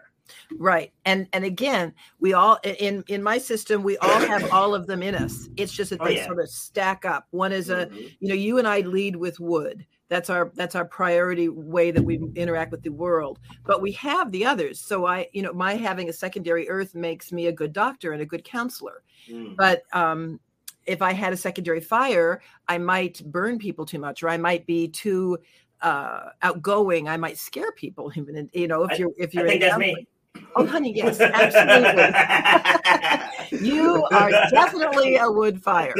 [0.58, 0.92] Right.
[1.06, 5.04] And and again, we all in in my system, we all have all of them
[5.04, 5.48] in us.
[5.58, 6.26] It's just that oh, they yeah.
[6.26, 7.28] sort of stack up.
[7.32, 7.98] One is a, mm-hmm.
[8.20, 9.86] you know, you and I lead with wood.
[10.08, 13.40] That's our that's our priority way that we interact with the world.
[13.66, 14.80] But we have the others.
[14.80, 18.22] So I, you know, my having a secondary earth makes me a good doctor and
[18.22, 19.04] a good counselor.
[19.30, 19.56] Mm.
[19.56, 20.40] But um
[20.86, 24.66] if I had a secondary fire, I might burn people too much, or I might
[24.66, 25.38] be too
[25.82, 27.08] uh, outgoing.
[27.08, 28.12] I might scare people.
[28.16, 30.08] Even you know, if you're if you're I think that's me.
[30.58, 32.04] Oh, honey, yes, absolutely.
[33.68, 35.94] you are definitely a wood fire.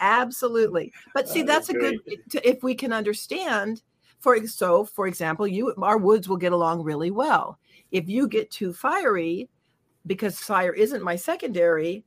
[0.00, 0.92] absolutely.
[1.14, 1.96] But see, that's a good
[2.44, 3.82] if we can understand.
[4.20, 7.58] For so, for example, you our woods will get along really well.
[7.90, 9.48] If you get too fiery,
[10.06, 12.04] because fire isn't my secondary,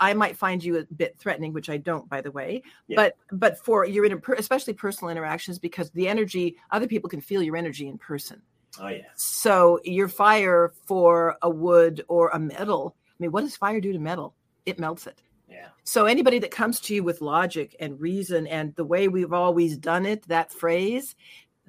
[0.00, 2.62] I might find you a bit threatening, which I don't, by the way.
[2.88, 2.96] Yeah.
[2.96, 7.42] But but for your inter- especially personal interactions, because the energy, other people can feel
[7.42, 8.40] your energy in person.
[8.80, 9.02] Oh yeah.
[9.14, 12.96] So your fire for a wood or a metal.
[13.08, 14.34] I mean, what does fire do to metal?
[14.64, 15.22] It melts it.
[15.48, 15.68] Yeah.
[15.84, 19.76] So anybody that comes to you with logic and reason and the way we've always
[19.76, 21.14] done it, that phrase,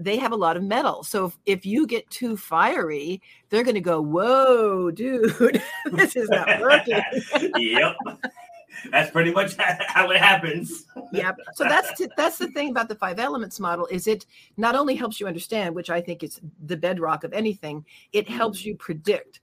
[0.04, 1.04] they have a lot of metal.
[1.04, 5.62] So if, if you get too fiery, they're going to go, "Whoa, dude,
[5.92, 7.02] this is not working."
[7.58, 7.96] yep.
[8.90, 9.56] That's pretty much
[9.88, 10.86] how it happens.
[11.12, 11.38] yep.
[11.56, 14.26] So that's t- that's the thing about the five elements model is it
[14.58, 18.62] not only helps you understand, which I think is the bedrock of anything, it helps
[18.62, 18.66] mm.
[18.66, 19.41] you predict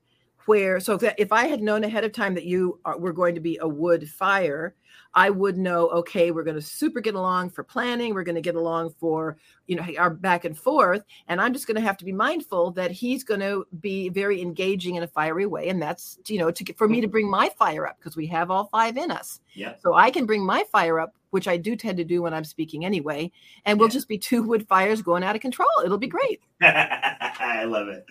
[0.49, 3.35] where so if, if i had known ahead of time that you are, were going
[3.35, 4.75] to be a wood fire
[5.13, 8.13] I would know, okay, we're going to super get along for planning.
[8.13, 11.03] We're going to get along for, you know, our back and forth.
[11.27, 14.41] And I'm just going to have to be mindful that he's going to be very
[14.41, 15.69] engaging in a fiery way.
[15.69, 18.51] And that's, you know, to for me to bring my fire up because we have
[18.51, 19.39] all five in us.
[19.55, 19.75] Yeah.
[19.81, 22.43] So I can bring my fire up, which I do tend to do when I'm
[22.43, 23.31] speaking anyway.
[23.65, 25.69] And we'll just be two wood fires going out of control.
[25.83, 26.41] It'll be great.
[26.61, 28.05] I love it.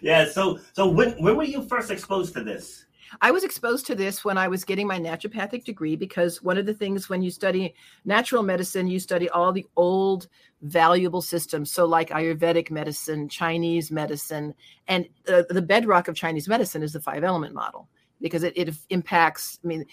[0.00, 0.26] Yeah.
[0.26, 2.86] So, so when, when were you first exposed to this?
[3.20, 6.66] I was exposed to this when I was getting my naturopathic degree because one of
[6.66, 7.74] the things when you study
[8.04, 10.28] natural medicine, you study all the old
[10.62, 11.70] valuable systems.
[11.70, 14.54] So, like Ayurvedic medicine, Chinese medicine,
[14.88, 17.88] and uh, the bedrock of Chinese medicine is the five element model
[18.20, 19.84] because it, it impacts, I mean,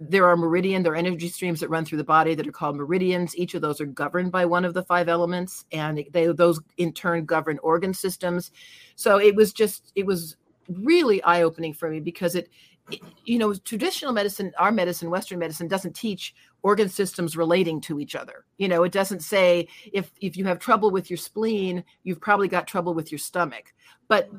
[0.00, 2.76] there are meridian, there are energy streams that run through the body that are called
[2.76, 3.36] meridians.
[3.36, 6.92] Each of those are governed by one of the five elements, and they those in
[6.92, 8.50] turn govern organ systems.
[8.96, 10.36] So it was just it was
[10.68, 12.48] really eye opening for me because it,
[12.90, 18.00] it, you know, traditional medicine, our medicine, Western medicine doesn't teach organ systems relating to
[18.00, 18.44] each other.
[18.58, 22.48] You know, it doesn't say if if you have trouble with your spleen, you've probably
[22.48, 23.72] got trouble with your stomach.
[24.08, 24.30] But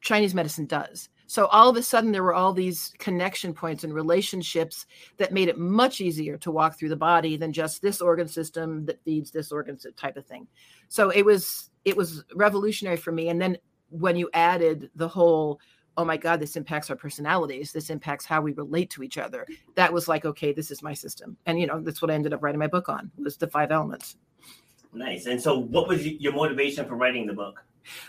[0.00, 1.08] Chinese medicine does.
[1.26, 4.86] So all of a sudden, there were all these connection points and relationships
[5.16, 8.86] that made it much easier to walk through the body than just this organ system
[8.86, 10.46] that feeds this organ type of thing.
[10.88, 13.28] So it was it was revolutionary for me.
[13.28, 13.58] And then
[13.90, 15.60] when you added the whole
[15.98, 17.72] oh my god this impacts our personalities.
[17.72, 20.94] This impacts how we relate to each other that was like okay this is my
[20.94, 21.36] system.
[21.46, 23.72] And you know that's what i ended up writing my book on was the five
[23.72, 24.16] elements.
[24.92, 25.26] Nice.
[25.26, 27.62] And so what was your motivation for writing the book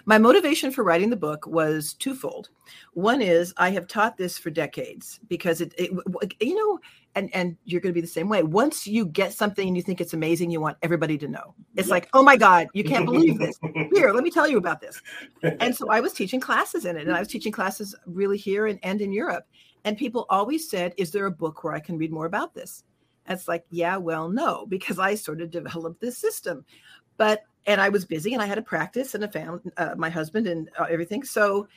[0.06, 2.50] my motivation for writing the book was twofold.
[2.94, 5.92] One is I have taught this for decades because it, it
[6.40, 6.80] you know,
[7.16, 8.44] and and you're going to be the same way.
[8.44, 11.54] Once you get something and you think it's amazing, you want everybody to know.
[11.76, 13.60] It's like, oh my god, you can't believe this.
[13.94, 15.02] Here, let me tell you about this.
[15.60, 18.68] And so I was teaching classes in it, and I was teaching classes really here
[18.68, 19.46] and, and in Europe.
[19.84, 22.84] And people always said, "Is there a book where I can read more about this?"
[23.28, 26.66] And it's like, yeah, well, no, because I sort of developed this system.
[27.18, 30.10] But and I was busy and I had a practice and a family, uh, my
[30.10, 31.24] husband and uh, everything.
[31.24, 31.68] So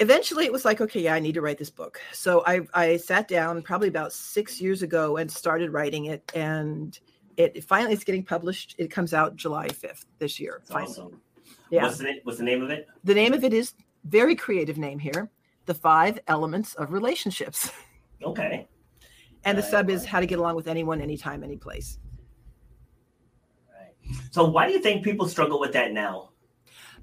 [0.00, 2.00] eventually it was like, okay, yeah, I need to write this book.
[2.12, 6.30] So I, I sat down probably about six years ago and started writing it.
[6.34, 6.98] And
[7.36, 8.74] it finally is getting published.
[8.76, 10.60] It comes out July 5th this year.
[10.64, 10.90] Finally.
[10.90, 11.20] Awesome.
[11.70, 11.84] Yeah.
[11.84, 12.88] What's the, what's the name of it?
[13.04, 15.30] The name of it is very creative name here.
[15.66, 17.70] The five elements of relationships.
[18.24, 18.68] Okay.
[19.44, 21.98] and the uh, sub is how to get along with anyone, anytime, any place.
[24.30, 26.30] So why do you think people struggle with that now?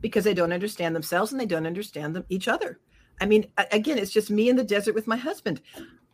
[0.02, 2.80] Because they don't understand themselves and they don't understand them each other.
[3.22, 5.62] I mean, again, it's just me in the desert with my husband.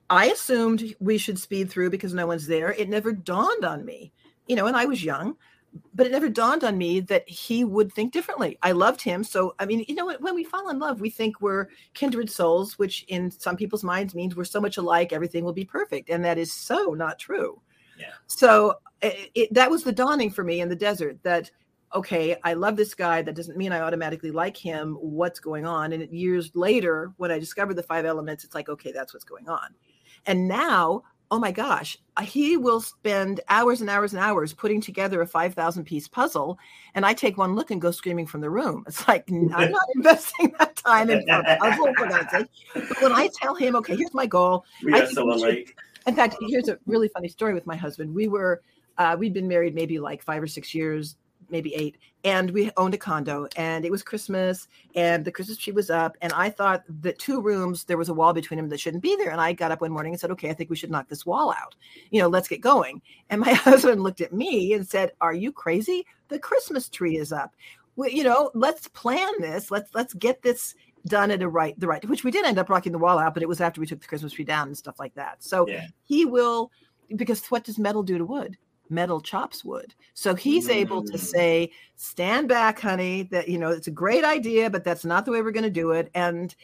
[0.09, 2.71] I assumed we should speed through because no one's there.
[2.73, 4.11] It never dawned on me,
[4.47, 5.35] you know, and I was young,
[5.93, 8.57] but it never dawned on me that he would think differently.
[8.61, 9.23] I loved him.
[9.23, 12.77] So, I mean, you know, when we fall in love, we think we're kindred souls,
[12.79, 16.09] which in some people's minds means we're so much alike, everything will be perfect.
[16.09, 17.61] And that is so not true.
[17.99, 18.13] Yeah.
[18.27, 21.51] So it, it, that was the dawning for me in the desert that
[21.93, 23.21] okay, I love this guy.
[23.21, 24.95] That doesn't mean I automatically like him.
[24.95, 25.93] What's going on?
[25.93, 29.47] And years later, when I discovered the five elements, it's like, okay, that's what's going
[29.47, 29.73] on.
[30.25, 35.21] And now, oh my gosh, he will spend hours and hours and hours putting together
[35.21, 36.59] a 5,000 piece puzzle.
[36.95, 38.83] And I take one look and go screaming from the room.
[38.87, 42.47] It's like, I'm not investing that time in a puzzle, for God's sake.
[42.73, 44.65] But when I tell him, okay, here's my goal.
[44.83, 45.77] We are so alike.
[46.07, 48.13] In fact, here's a really funny story with my husband.
[48.13, 48.61] We were
[48.97, 51.17] uh, we'd been married maybe like five or six years,
[51.49, 53.47] maybe eight, and we owned a condo.
[53.55, 56.15] And it was Christmas, and the Christmas tree was up.
[56.21, 59.15] And I thought that two rooms there was a wall between them that shouldn't be
[59.15, 59.31] there.
[59.31, 61.25] And I got up one morning and said, "Okay, I think we should knock this
[61.25, 61.75] wall out.
[62.11, 65.51] You know, let's get going." And my husband looked at me and said, "Are you
[65.51, 66.05] crazy?
[66.29, 67.53] The Christmas tree is up."
[67.95, 69.71] Well, you know, let's plan this.
[69.71, 70.75] Let's let's get this
[71.07, 73.33] done it a right the right which we did end up rocking the wall out
[73.33, 75.67] but it was after we took the christmas tree down and stuff like that so
[75.67, 75.85] yeah.
[76.03, 76.71] he will
[77.15, 79.95] because what does metal do to wood metal chops wood.
[80.13, 80.77] So he's mm-hmm.
[80.77, 81.19] able to mm.
[81.19, 85.31] say, stand back, honey, that, you know, it's a great idea, but that's not the
[85.31, 86.11] way we're going to do it.
[86.13, 86.55] And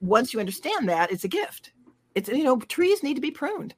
[0.00, 1.72] once you understand that, it's a gift.
[2.14, 3.74] It's you know trees need to be pruned,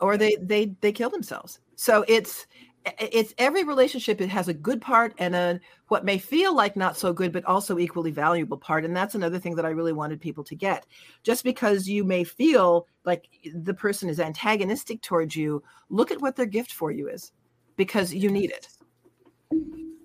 [0.00, 1.60] or they they they kill themselves.
[1.76, 2.46] So it's
[2.98, 6.96] it's every relationship it has a good part and a what may feel like not
[6.96, 10.20] so good but also equally valuable part and that's another thing that i really wanted
[10.20, 10.86] people to get
[11.22, 16.36] just because you may feel like the person is antagonistic towards you look at what
[16.36, 17.32] their gift for you is
[17.76, 18.68] because you need it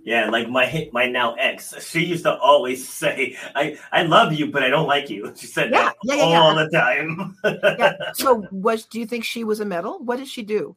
[0.06, 4.52] yeah, like my my now ex, she used to always say, "I I love you,
[4.52, 7.38] but I don't like you." She said yeah, that yeah, yeah, all the time.
[7.80, 7.94] yeah.
[8.14, 10.00] So, was do you think she was a metal?
[10.00, 10.76] What did she do?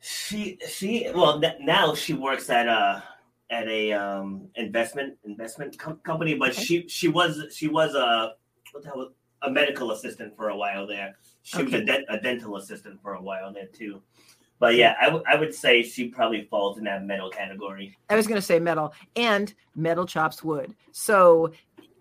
[0.00, 3.02] She she well now she works at a
[3.50, 6.62] at a um investment investment com- company, but okay.
[6.62, 8.34] she she was she was a
[8.72, 11.16] what the hell a medical assistant for a while there.
[11.42, 11.64] She okay.
[11.64, 14.02] was a, de- a dental assistant for a while there too.
[14.60, 17.96] But yeah, I, w- I would say she probably falls in that metal category.
[18.10, 20.74] I was going to say metal, and metal chops wood.
[20.90, 21.52] So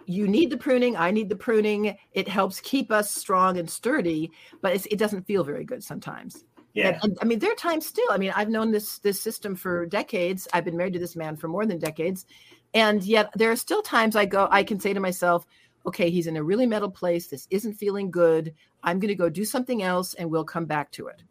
[0.08, 0.96] you need the pruning.
[0.98, 1.96] I need the pruning.
[2.14, 4.32] It helps keep us strong and sturdy,
[4.62, 6.46] but it doesn't feel very good sometimes.
[6.78, 7.00] Yeah.
[7.02, 8.08] And, I mean, there are times still.
[8.12, 10.48] I mean, I've known this this system for decades.
[10.54, 12.26] I've been married to this man for more than decades,
[12.74, 14.48] and yet there are still times I go.
[14.52, 15.46] I can say to myself,
[15.86, 17.28] "Okay, he's in a really metal place.
[17.28, 18.54] This isn't feeling good.
[18.84, 21.24] I'm going to go do something else, and we'll come back to it."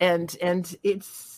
[0.00, 1.37] and and it's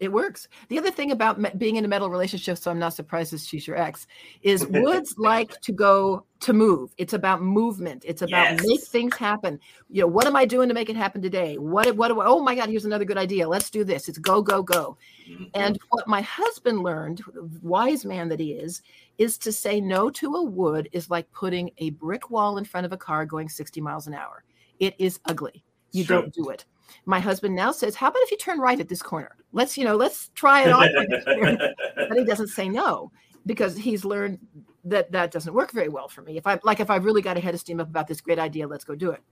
[0.00, 0.48] it works.
[0.68, 3.40] The other thing about me- being in a metal relationship, so I'm not surprised that
[3.40, 4.06] she's your ex,
[4.42, 6.94] is woods like to go to move.
[6.96, 8.04] It's about movement.
[8.06, 8.60] It's about yes.
[8.64, 9.60] make things happen.
[9.90, 11.58] You know, what am I doing to make it happen today?
[11.58, 13.46] What what do I, oh my God, here's another good idea.
[13.46, 14.08] Let's do this.
[14.08, 14.96] It's go, go, go.
[15.30, 15.44] Mm-hmm.
[15.52, 17.22] And what my husband learned,
[17.60, 18.80] wise man that he is,
[19.18, 22.86] is to say no to a wood is like putting a brick wall in front
[22.86, 24.44] of a car going 60 miles an hour.
[24.78, 25.62] It is ugly.
[25.92, 26.22] You True.
[26.22, 26.64] don't do it
[27.06, 29.36] my husband now says, "How about if you turn right at this corner?
[29.52, 30.88] Let's, you know, let's try it on."
[32.08, 33.10] but he doesn't say no
[33.46, 34.38] because he's learned
[34.84, 36.36] that that doesn't work very well for me.
[36.36, 38.38] If I like, if I've really got a head of steam up about this great
[38.38, 39.22] idea, let's go do it.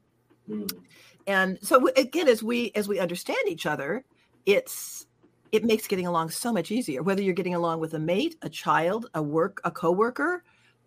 [0.48, 0.70] Mm.
[1.26, 4.04] And so again, as we as we understand each other,
[4.46, 5.06] it's
[5.52, 7.02] it makes getting along so much easier.
[7.02, 10.44] Whether you're getting along with a mate, a child, a work, a coworker,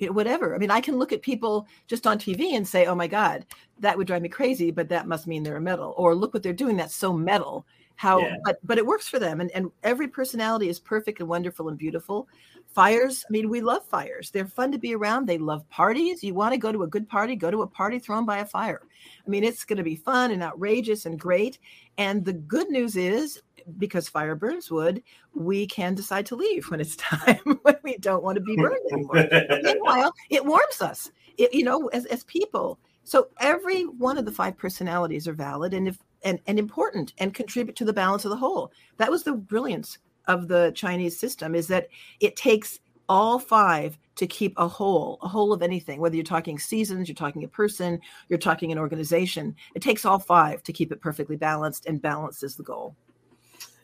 [0.09, 0.55] whatever.
[0.55, 3.45] I mean, I can look at people just on TV and say, "Oh my God,
[3.79, 5.93] that would drive me crazy," but that must mean they're a metal.
[5.97, 6.77] Or look what they're doing.
[6.77, 7.65] That's so metal.
[7.95, 8.37] How, yeah.
[8.43, 11.77] but but it works for them, and and every personality is perfect and wonderful and
[11.77, 12.27] beautiful.
[12.65, 13.23] Fires.
[13.27, 14.31] I mean, we love fires.
[14.31, 15.27] They're fun to be around.
[15.27, 16.23] They love parties.
[16.23, 17.35] You want to go to a good party?
[17.35, 18.81] Go to a party thrown by a fire.
[19.25, 21.59] I mean, it's going to be fun and outrageous and great.
[21.97, 23.41] And the good news is
[23.77, 25.01] because fire burns wood,
[25.33, 28.79] we can decide to leave when it's time when we don't want to be burned
[28.91, 29.27] anymore.
[29.63, 31.11] Meanwhile, it warms us.
[31.37, 32.79] It, you know, as, as people.
[33.03, 37.33] So every one of the five personalities are valid and if and, and important and
[37.33, 38.71] contribute to the balance of the whole.
[38.97, 39.97] That was the brilliance
[40.27, 41.87] of the Chinese system is that
[42.19, 46.59] it takes all five to keep a whole, a whole of anything, whether you're talking
[46.59, 49.55] seasons, you're talking a person, you're talking an organization.
[49.75, 52.95] It takes all five to keep it perfectly balanced, and balance is the goal.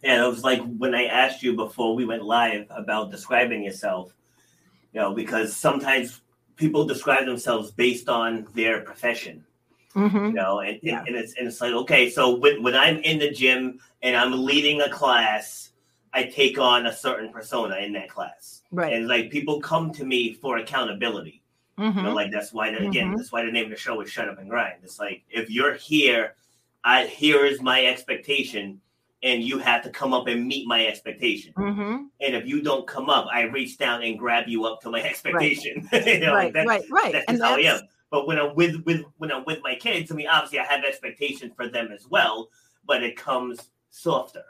[0.03, 4.13] And it was like when I asked you before we went live about describing yourself,
[4.93, 6.21] you know, because sometimes
[6.55, 9.43] people describe themselves based on their profession.
[9.95, 10.25] Mm-hmm.
[10.27, 11.03] You know, and, yeah.
[11.07, 14.45] and, it's and it's like okay, so when, when I'm in the gym and I'm
[14.45, 15.71] leading a class,
[16.13, 18.61] I take on a certain persona in that class.
[18.71, 18.93] Right.
[18.93, 21.41] And like people come to me for accountability.
[21.79, 21.97] Mm-hmm.
[21.97, 23.15] You know, like that's why the, again, mm-hmm.
[23.17, 24.79] that's why the name of the show is Shut Up and Grind.
[24.83, 26.35] It's like if you're here,
[26.83, 28.81] I here is my expectation
[29.23, 31.53] and you have to come up and meet my expectation.
[31.57, 32.03] Mm-hmm.
[32.21, 35.01] And if you don't come up, I reach down and grab you up to my
[35.03, 35.87] expectation.
[35.91, 37.13] Right, you know, right, that's, right, right.
[37.13, 37.67] That's and how that's...
[37.67, 37.81] I am.
[38.09, 40.85] But when I'm with with when I'm with my kids, I mean, obviously I have
[40.85, 42.49] expectations for them as well,
[42.85, 44.45] but it comes softer.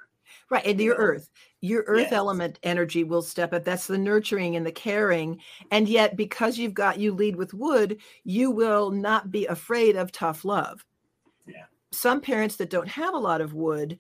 [0.50, 1.30] Right, and your earth,
[1.62, 2.12] your earth yes.
[2.12, 3.64] element energy will step up.
[3.64, 5.42] That's the nurturing and the caring.
[5.72, 10.12] And yet, because you've got you lead with wood, you will not be afraid of
[10.12, 10.86] tough love.
[11.48, 11.66] Yeah.
[11.92, 13.98] Some parents that don't have a lot of wood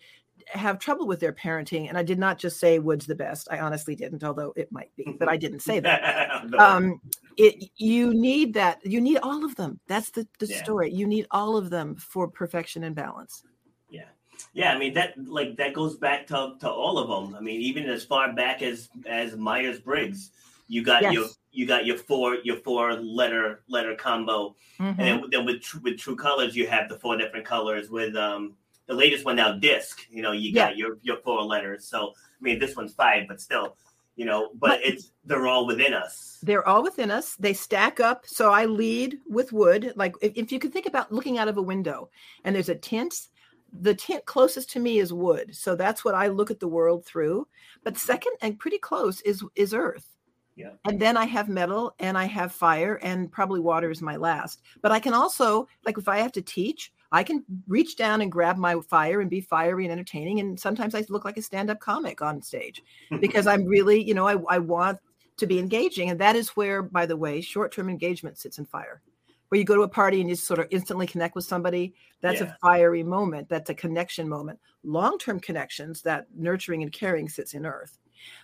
[0.49, 3.47] have trouble with their parenting and i did not just say wood's the best.
[3.51, 6.45] I honestly didn't although it might be but i didn't say that.
[6.59, 7.01] Um
[7.37, 9.79] it you need that you need all of them.
[9.87, 10.63] That's the, the yeah.
[10.63, 10.91] story.
[10.91, 13.43] You need all of them for perfection and balance.
[13.89, 14.05] Yeah.
[14.53, 17.61] Yeah i mean that like that goes back to, to all of them i mean
[17.61, 20.31] even as far back as as myers-briggs
[20.67, 21.13] you got yes.
[21.13, 24.99] your you got your four your four letter letter combo mm-hmm.
[24.99, 28.53] and then, then with with true colors you have the four different colors with um
[28.87, 30.01] the latest one now, disc.
[30.09, 30.85] You know, you got yeah.
[30.85, 31.87] your your four letters.
[31.87, 33.75] So I mean, this one's five, but still,
[34.15, 36.39] you know, but, it's they're all within us.
[36.41, 37.35] They're all within us.
[37.35, 38.25] They stack up.
[38.25, 39.93] So I lead with wood.
[39.95, 42.09] Like if, if you can think about looking out of a window
[42.43, 43.27] and there's a tint,
[43.73, 45.55] the tint closest to me is wood.
[45.55, 47.47] So that's what I look at the world through.
[47.83, 50.07] But second and pretty close is is earth.
[50.55, 50.71] Yeah.
[50.85, 54.61] And then I have metal and I have fire and probably water is my last.
[54.81, 58.31] But I can also, like if I have to teach, I can reach down and
[58.31, 60.39] grab my fire and be fiery and entertaining.
[60.39, 62.83] And sometimes I look like a stand-up comic on stage
[63.21, 64.99] because I'm really, you know, I, I want
[65.37, 66.09] to be engaging.
[66.09, 69.01] And that is where, by the way, short-term engagement sits in fire.
[69.49, 72.41] Where you go to a party and you sort of instantly connect with somebody, that's
[72.41, 72.51] yeah.
[72.51, 73.47] a fiery moment.
[73.47, 74.59] That's a connection moment.
[74.83, 77.97] Long-term connections, that nurturing and caring sits in earth.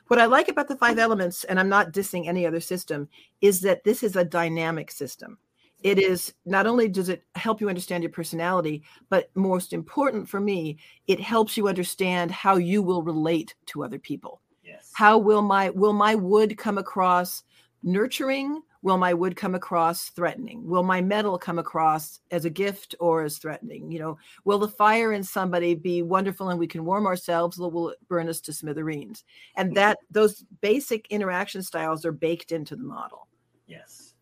[0.08, 3.10] What I like about the five elements, and I'm not dissing any other system,
[3.42, 5.38] is that this is a dynamic system
[5.84, 10.40] it is not only does it help you understand your personality but most important for
[10.40, 10.78] me
[11.08, 14.42] it helps you understand how you will relate to other people.
[14.64, 14.92] Yes.
[14.94, 17.44] How will my will my wood come across
[17.84, 18.62] nurturing?
[18.82, 20.66] Will my wood come across threatening?
[20.68, 23.92] Will my metal come across as a gift or as threatening?
[23.92, 27.70] You know will the fire in somebody be wonderful and we can warm ourselves or
[27.70, 29.26] will it burn us to smithereens?
[29.58, 29.76] And mm-hmm.
[29.76, 33.28] that those basic interaction styles are baked into the model.
[33.68, 34.13] Yes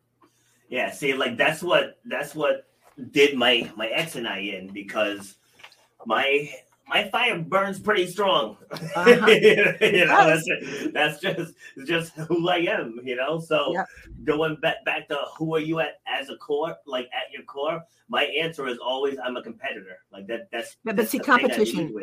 [0.71, 2.65] yeah, see, like that's what that's what
[3.11, 5.35] did my my ex and I in because
[6.05, 6.49] my
[6.87, 8.55] my fire burns pretty strong.
[8.71, 9.27] Uh-huh.
[9.27, 10.49] you know, that's,
[10.93, 11.53] that's just
[11.85, 13.01] just who I am.
[13.03, 13.87] You know, so yep.
[14.23, 17.83] going back back to who are you at as a core, like at your core,
[18.07, 19.97] my answer is always I'm a competitor.
[20.13, 20.49] Like that.
[20.53, 21.93] That's but, that's see, competition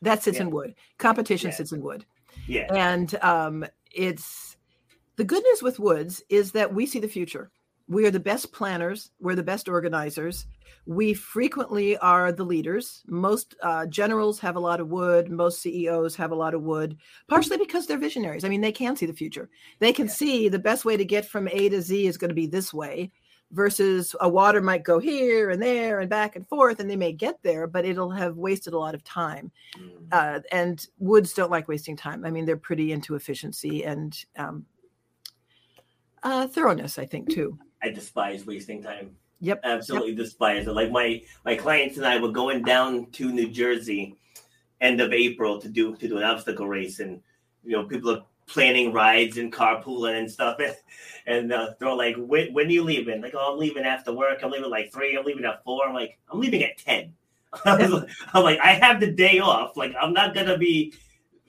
[0.00, 0.44] that sits yeah.
[0.44, 0.74] in wood.
[0.96, 1.56] Competition yeah.
[1.56, 2.06] sits in wood.
[2.48, 4.56] Yeah, and um, it's
[5.16, 7.50] the good news with woods is that we see the future
[7.88, 9.10] we are the best planners.
[9.20, 10.46] We're the best organizers.
[10.86, 13.02] We frequently are the leaders.
[13.06, 15.30] Most uh, generals have a lot of wood.
[15.30, 16.96] Most ceos have a lot of wood
[17.28, 18.44] partially because they're visionaries.
[18.44, 19.48] I mean they can see the future.
[19.78, 20.12] They can yeah.
[20.12, 22.72] see the best way to get from a to z is going to be this
[22.72, 23.10] way
[23.52, 27.12] versus a water might go here and there and back and forth and they may
[27.12, 29.50] get there but it'll have wasted a lot of time.
[29.78, 29.90] Mm.
[30.12, 32.24] uh, and woods don't like wasting time.
[32.24, 34.66] I mean they're pretty into efficiency and um,
[36.22, 39.16] uh, thoroughness i think too I despise wasting time.
[39.40, 39.60] Yep.
[39.62, 40.18] Absolutely yep.
[40.18, 40.72] despise it.
[40.72, 44.16] Like my my clients and I were going down to New Jersey
[44.80, 47.20] end of April to do to do an obstacle race and
[47.64, 50.76] you know people are planning rides and carpooling and stuff and,
[51.26, 54.40] and uh, they're like when, when are you leaving like oh i'm leaving after work
[54.42, 57.12] i'm leaving like three i'm leaving at four i'm like i'm leaving at 10
[57.64, 60.92] i'm like i have the day off like i'm not gonna be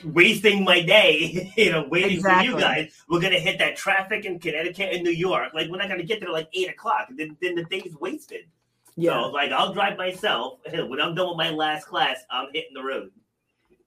[0.03, 2.49] wasting my day, you know, waiting exactly.
[2.49, 3.03] for you guys.
[3.09, 5.53] We're gonna hit that traffic in Connecticut and New York.
[5.53, 7.07] Like we're not gonna get there like eight o'clock.
[7.15, 8.45] Then, then the day's wasted.
[8.95, 9.23] Yeah.
[9.23, 10.59] So like I'll drive myself.
[10.71, 13.11] When I'm done with my last class, I'm hitting the road.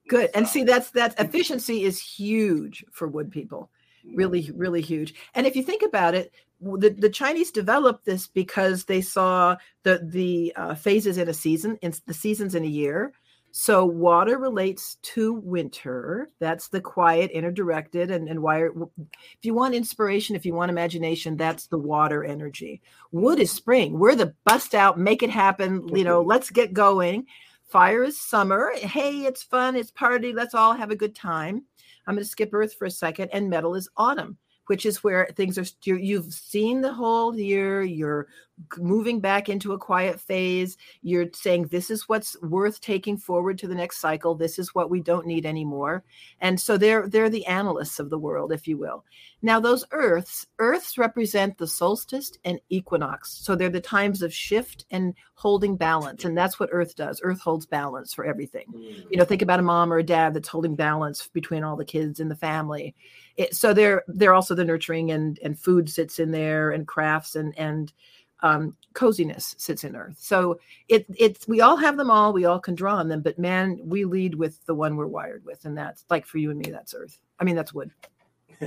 [0.07, 0.31] Good.
[0.33, 0.39] So.
[0.39, 3.69] And see, that's that efficiency is huge for wood people.
[4.15, 5.13] Really, really huge.
[5.35, 10.01] And if you think about it, the, the Chinese developed this because they saw the
[10.03, 13.13] the uh, phases in a season, in the seasons in a year.
[13.51, 16.29] So water relates to winter.
[16.39, 18.71] That's the quiet, inner directed, and, and wire.
[18.97, 22.81] If you want inspiration, if you want imagination, that's the water energy.
[23.11, 23.97] Wood is spring.
[23.97, 25.87] We're the bust out, make it happen.
[25.95, 26.29] You know, mm-hmm.
[26.29, 27.25] let's get going.
[27.67, 28.71] Fire is summer.
[28.75, 29.75] Hey, it's fun.
[29.75, 30.33] It's party.
[30.33, 31.63] Let's all have a good time.
[32.07, 33.29] I'm going to skip Earth for a second.
[33.33, 34.37] And metal is autumn
[34.69, 38.27] which is where things are you've seen the whole year you're
[38.77, 43.67] moving back into a quiet phase you're saying this is what's worth taking forward to
[43.67, 44.35] the next cycle.
[44.35, 46.03] This is what we don't need anymore.
[46.41, 49.05] And so they're they're the analysts of the world if you will.
[49.41, 53.31] Now those earths earths represent the solstice and equinox.
[53.31, 57.21] So they're the times of shift and holding balance and that's what earth does.
[57.23, 58.65] Earth holds balance for everything.
[59.09, 61.85] You know think about a mom or a dad that's holding balance between all the
[61.85, 62.95] kids in the family.
[63.37, 67.35] It, so they're they're also the nurturing and and food sits in there and crafts
[67.35, 67.93] and and
[68.41, 70.17] um, coziness sits in earth.
[70.19, 73.39] So it it's we all have them all we all can draw on them but
[73.39, 76.59] man we lead with the one we're wired with and that's like for you and
[76.59, 77.19] me that's earth.
[77.39, 77.91] I mean that's wood.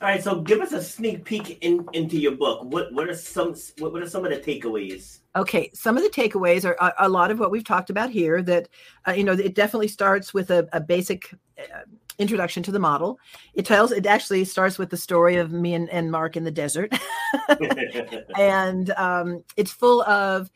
[0.00, 2.64] All right so give us a sneak peek in, into your book.
[2.64, 5.18] What what are some what, what are some of the takeaways?
[5.36, 8.42] Okay some of the takeaways are a, a lot of what we've talked about here
[8.42, 8.68] that
[9.06, 11.82] uh, you know it definitely starts with a, a basic uh,
[12.18, 13.18] introduction to the model.
[13.54, 16.50] It tells it actually starts with the story of me and, and Mark in the
[16.50, 16.92] desert,
[18.38, 20.50] and um, it's full of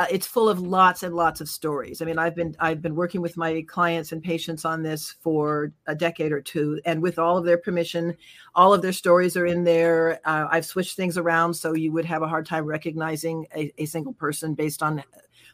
[0.00, 2.02] uh, it's full of lots and lots of stories.
[2.02, 5.72] I mean, I've been I've been working with my clients and patients on this for
[5.86, 8.16] a decade or two, and with all of their permission,
[8.54, 10.20] all of their stories are in there.
[10.24, 13.86] Uh, I've switched things around so you would have a hard time recognizing a, a
[13.86, 15.04] single person based on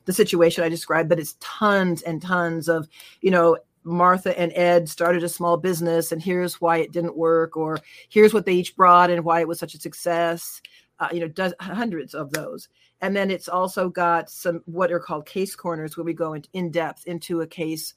[0.06, 2.88] the situation I described, but it's tons and tons of,
[3.20, 7.57] you know, Martha and Ed started a small business, and here's why it didn't work,
[7.57, 7.78] or
[8.09, 10.61] here's what they each brought and why it was such a success.
[10.99, 12.68] Uh, you know, does, hundreds of those.
[13.01, 16.45] And then it's also got some what are called case corners, where we go in,
[16.53, 17.95] in depth into a case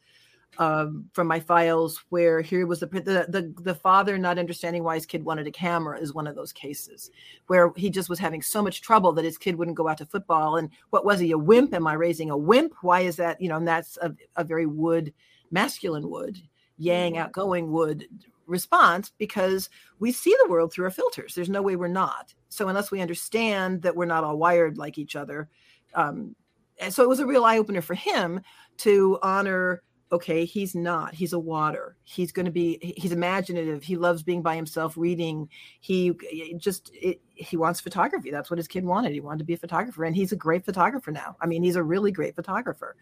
[0.60, 4.96] um, from my files where here was the, the, the the father not understanding why
[4.96, 7.10] his kid wanted a camera is one of those cases
[7.48, 10.06] where he just was having so much trouble that his kid wouldn't go out to
[10.06, 13.42] football and what was he a wimp am i raising a wimp why is that
[13.42, 15.12] you know and that's a, a very wood
[15.54, 16.38] masculine wood,
[16.78, 17.22] yang mm-hmm.
[17.22, 18.06] outgoing wood
[18.45, 21.34] response because we see the world through our filters.
[21.34, 22.34] There's no way we're not.
[22.49, 25.47] So unless we understand that we're not all wired like each other
[25.93, 26.36] um,
[26.80, 28.41] and so it was a real eye opener for him
[28.78, 29.82] to honor
[30.12, 31.97] okay he's not he's a water.
[32.04, 33.84] He's going to be he's imaginative.
[33.84, 35.49] He loves being by himself reading.
[35.80, 36.14] He
[36.58, 38.32] just it, he wants photography.
[38.32, 39.14] That's what his kid wanted.
[39.14, 41.36] He wanted to be a photographer and he's a great photographer now.
[41.41, 42.95] I mean he's a really great photographer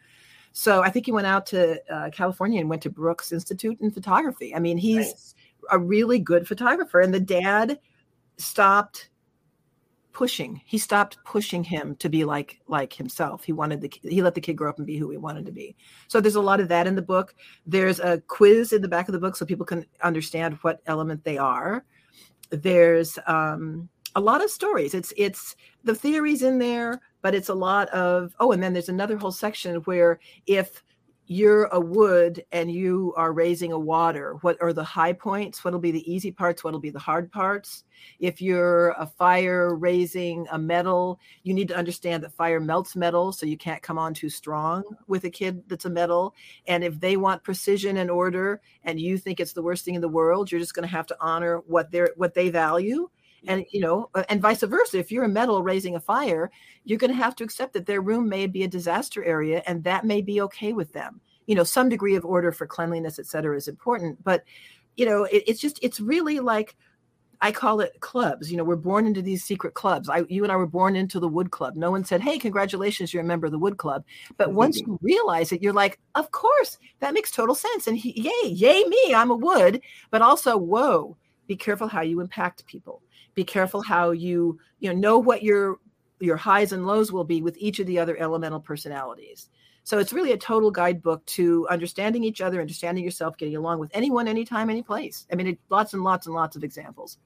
[0.51, 3.91] so i think he went out to uh, california and went to brooks institute in
[3.91, 4.55] photography.
[4.55, 5.35] I mean he's nice.
[5.71, 7.79] a really good photographer and the dad
[8.37, 9.09] stopped
[10.13, 10.61] pushing.
[10.65, 13.43] He stopped pushing him to be like like himself.
[13.43, 15.51] He wanted the he let the kid grow up and be who he wanted to
[15.51, 15.75] be.
[16.07, 17.35] So there's a lot of that in the book.
[17.65, 21.23] There's a quiz in the back of the book so people can understand what element
[21.23, 21.85] they are.
[22.49, 24.93] There's um, a lot of stories.
[24.93, 28.89] It's it's the theories in there but it's a lot of oh and then there's
[28.89, 30.83] another whole section where if
[31.27, 35.63] you're a wood and you are raising a water what are the high points?
[35.63, 36.63] What'll be the easy parts?
[36.63, 37.85] What'll be the hard parts?
[38.19, 43.31] If you're a fire raising a metal you need to understand that fire melts metal
[43.31, 46.35] so you can't come on too strong with a kid that's a metal.
[46.67, 50.01] And if they want precision and order and you think it's the worst thing in
[50.01, 53.09] the world you're just going to have to honor what they're what they value
[53.47, 56.51] and you know uh, and vice versa if you're a metal raising a fire
[56.83, 59.83] you're going to have to accept that their room may be a disaster area and
[59.83, 63.25] that may be okay with them you know some degree of order for cleanliness et
[63.25, 64.43] cetera is important but
[64.95, 66.75] you know it, it's just it's really like
[67.43, 68.51] I call it clubs.
[68.51, 70.09] You know, we're born into these secret clubs.
[70.09, 71.75] I, you and I were born into the Wood Club.
[71.75, 74.05] No one said, "Hey, congratulations, you're a member of the Wood Club."
[74.37, 78.13] But once you realize it, you're like, "Of course, that makes total sense." And he,
[78.21, 79.81] yay, yay me, I'm a Wood.
[80.11, 81.17] But also, whoa,
[81.47, 83.01] be careful how you impact people
[83.35, 85.77] be careful how you you know know what your
[86.19, 89.49] your highs and lows will be with each of the other elemental personalities.
[89.83, 93.89] So it's really a total guidebook to understanding each other understanding yourself getting along with
[93.93, 95.25] anyone anytime any place.
[95.31, 97.17] I mean it, lots and lots and lots of examples.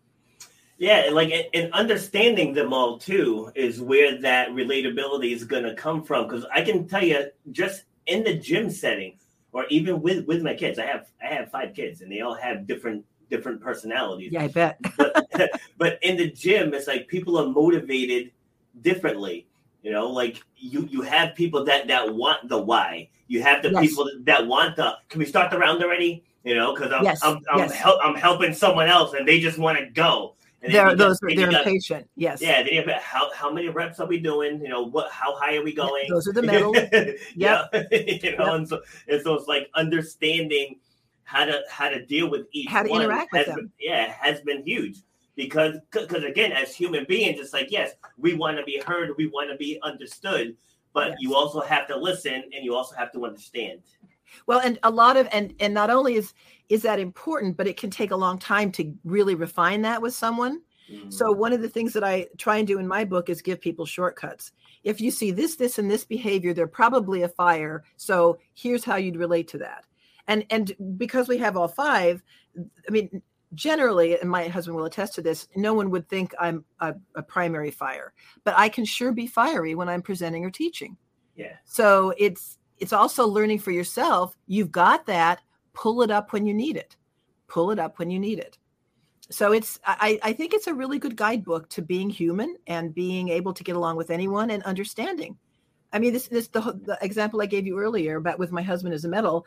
[0.77, 6.03] Yeah like and understanding them all too is where that relatability is going to come
[6.03, 6.27] from.
[6.27, 9.17] Because i can tell you just in the gym setting
[9.51, 12.35] or even with with my kids i have i have five kids and they all
[12.35, 14.31] have different different personalities.
[14.31, 14.79] Yeah, I bet.
[14.97, 15.27] but,
[15.77, 18.31] but in the gym, it's like people are motivated
[18.81, 19.47] differently.
[19.81, 23.09] You know, like you you have people that that want the why.
[23.27, 23.87] You have the yes.
[23.87, 24.95] people that want the.
[25.09, 26.23] Can we start the round already?
[26.43, 27.23] You know, because I'm yes.
[27.23, 27.71] I'm I'm, yes.
[27.73, 30.35] Hel- I'm, helping someone else and they just want to go.
[30.61, 32.07] And they're those got, they're impatient.
[32.15, 32.41] Yes.
[32.41, 32.63] Yeah.
[32.63, 34.59] They have, how how many reps are we doing?
[34.61, 35.11] You know what?
[35.11, 36.05] How high are we going?
[36.09, 36.75] Those are the middle.
[37.35, 37.65] yeah.
[37.91, 38.53] you know, yep.
[38.53, 40.77] and so and so it's like understanding
[41.25, 43.55] how to how to deal with each how to one interact with them.
[43.55, 44.99] Been, yeah, has been huge
[45.35, 49.27] because because again, as human beings, it's like yes, we want to be heard, we
[49.27, 50.55] want to be understood,
[50.93, 51.17] but yes.
[51.19, 53.81] you also have to listen and you also have to understand.
[54.47, 56.33] Well, and a lot of and and not only is
[56.69, 60.13] is that important, but it can take a long time to really refine that with
[60.13, 60.61] someone.
[60.91, 61.09] Mm-hmm.
[61.09, 63.59] So one of the things that I try and do in my book is give
[63.59, 64.51] people shortcuts.
[64.83, 67.83] If you see this, this, and this behavior, they're probably a fire.
[67.97, 69.85] So here's how you'd relate to that
[70.27, 72.21] and and because we have all five
[72.87, 73.21] i mean
[73.53, 77.23] generally and my husband will attest to this no one would think i'm a, a,
[77.23, 78.11] primary fire
[78.43, 80.97] but i can sure be fiery when i'm presenting or teaching.
[81.35, 81.53] Yeah.
[81.65, 85.41] So it's it's also learning for yourself you've got that
[85.73, 86.95] pull it up when you need it.
[87.47, 88.57] Pull it up when you need it.
[89.29, 93.29] So it's I, I think it's a really good guidebook to being human and being
[93.29, 95.37] able to get along with anyone and understanding.
[95.91, 98.93] I mean this this the, the example i gave you earlier about with my husband
[98.93, 99.45] as a metal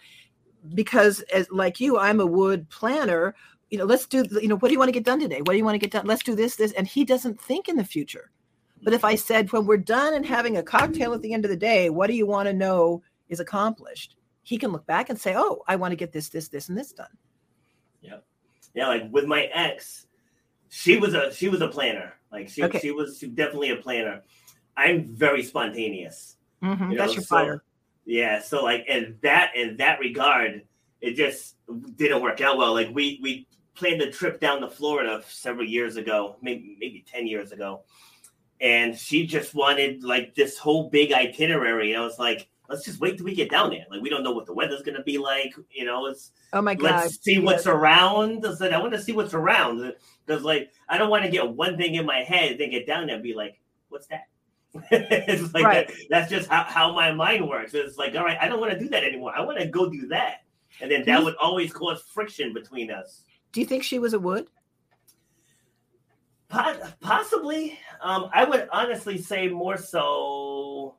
[0.75, 3.35] because as like you i'm a wood planner
[3.71, 5.41] you know let's do you know what do you want to get done today?
[5.41, 6.07] What do you want to get done?
[6.07, 8.31] Let's do this this and he doesn't think in the future.
[8.83, 11.51] But if i said when we're done and having a cocktail at the end of
[11.51, 14.17] the day what do you want to know is accomplished?
[14.43, 16.79] He can look back and say oh i want to get this this this and
[16.79, 17.07] this done.
[18.01, 18.19] Yeah
[18.75, 20.07] yeah like with my ex
[20.71, 22.15] she was a she was a planner.
[22.31, 22.79] Like she, okay.
[22.79, 24.23] she was definitely a planner.
[24.77, 26.37] I'm very spontaneous.
[26.63, 26.91] Mm-hmm.
[26.91, 27.05] you know?
[27.05, 27.63] that's your so, fire
[28.09, 30.63] yeah, so like in that in that regard,
[31.03, 31.57] it just
[31.97, 32.73] didn't work out well.
[32.73, 37.27] Like we we planned a trip down to Florida several years ago, maybe maybe ten
[37.27, 37.83] years ago,
[38.63, 41.93] and she just wanted like this whole big itinerary.
[41.93, 43.85] And I was like, let's just wait till we get down there.
[43.91, 45.55] Like we don't know what the weather's gonna be like.
[45.71, 46.85] You know, it's oh my god.
[46.85, 48.47] Let's see what's around.
[48.47, 49.93] I said I want to see what's around
[50.25, 53.09] because like I don't want to get one thing in my head, then get down
[53.09, 54.29] there and be like, what's that?
[54.91, 55.89] it's like right.
[55.89, 57.75] that, that's just how, how my mind works.
[57.75, 59.33] It's like, all right, I don't want to do that anymore.
[59.37, 60.43] I want to go do that.
[60.81, 63.23] and then that would always cause friction between us.
[63.53, 64.47] Do you think she was a wood?
[66.49, 67.79] Possibly.
[68.01, 70.97] Um, I would honestly say more so.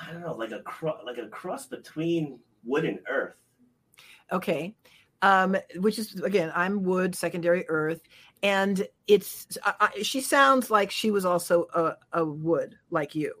[0.00, 3.34] I don't know, like a cross, like a cross between wood and earth.
[4.32, 4.74] Okay,
[5.20, 8.00] um, which is again, I'm wood, secondary earth,
[8.42, 9.46] and it's.
[10.02, 13.32] She sounds like she was also a, a wood like you,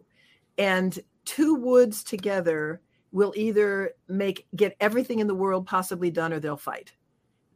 [0.58, 2.80] and two woods together
[3.10, 6.92] will either make get everything in the world possibly done, or they'll fight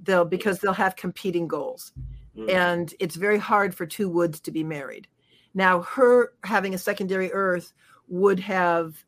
[0.01, 1.93] they'll because they'll have competing goals
[2.37, 2.51] mm.
[2.51, 5.07] and it's very hard for two woods to be married
[5.55, 7.73] now her having a secondary earth
[8.09, 9.05] would have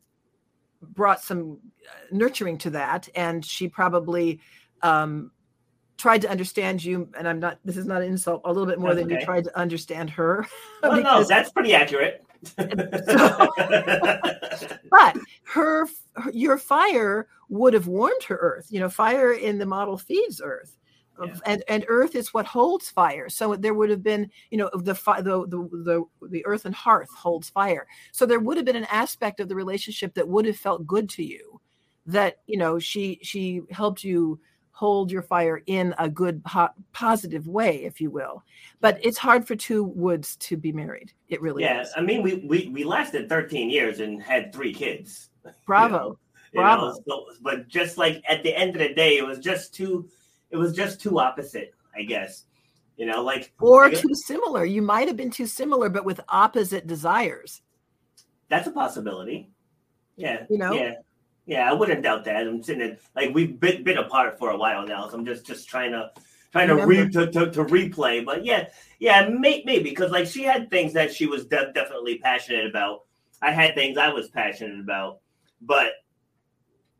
[0.82, 1.58] brought some
[1.88, 4.40] uh, nurturing to that and she probably
[4.82, 5.30] um,
[5.98, 8.78] tried to understand you and i'm not this is not an insult a little bit
[8.78, 9.20] more that's than okay.
[9.20, 10.46] you tried to understand her.
[10.82, 12.24] Well, no that's pretty accurate.
[12.56, 13.48] So,
[14.90, 19.66] but her, her, your fire would have warmed her earth you know fire in the
[19.66, 20.76] model feeds earth.
[21.20, 21.34] Yeah.
[21.46, 23.28] and and earth is what holds fire.
[23.28, 27.10] So there would have been you know the, the the the the earth and hearth
[27.10, 27.88] holds fire.
[28.12, 31.08] So there would have been an aspect of the relationship that would have felt good
[31.10, 31.60] to you
[32.06, 34.38] that you know she she helped you
[34.78, 38.44] hold your fire in a good hot, positive way if you will
[38.80, 41.92] but it's hard for two woods to be married it really yeah is.
[41.96, 45.30] i mean we, we we lasted 13 years and had three kids
[45.66, 45.94] bravo
[46.52, 46.62] you know?
[46.62, 47.24] bravo you know?
[47.26, 50.08] so, but just like at the end of the day it was just too
[50.50, 52.44] it was just too opposite, I guess.
[52.96, 54.64] You know, like or too similar.
[54.64, 57.62] You might have been too similar, but with opposite desires.
[58.48, 59.50] That's a possibility.
[60.16, 60.46] Yeah.
[60.50, 60.72] You know.
[60.72, 60.94] Yeah.
[61.48, 62.46] Yeah, I wouldn't doubt that.
[62.46, 65.46] I'm sitting there, like we've been, been apart for a while now, so I'm just
[65.46, 66.10] just trying to
[66.52, 68.22] trying to re to, to, to, replay.
[68.22, 68.68] But yeah,
[68.98, 73.06] yeah, may, maybe because like she had things that she was de- definitely passionate about.
[73.40, 75.20] I had things I was passionate about,
[75.62, 75.92] but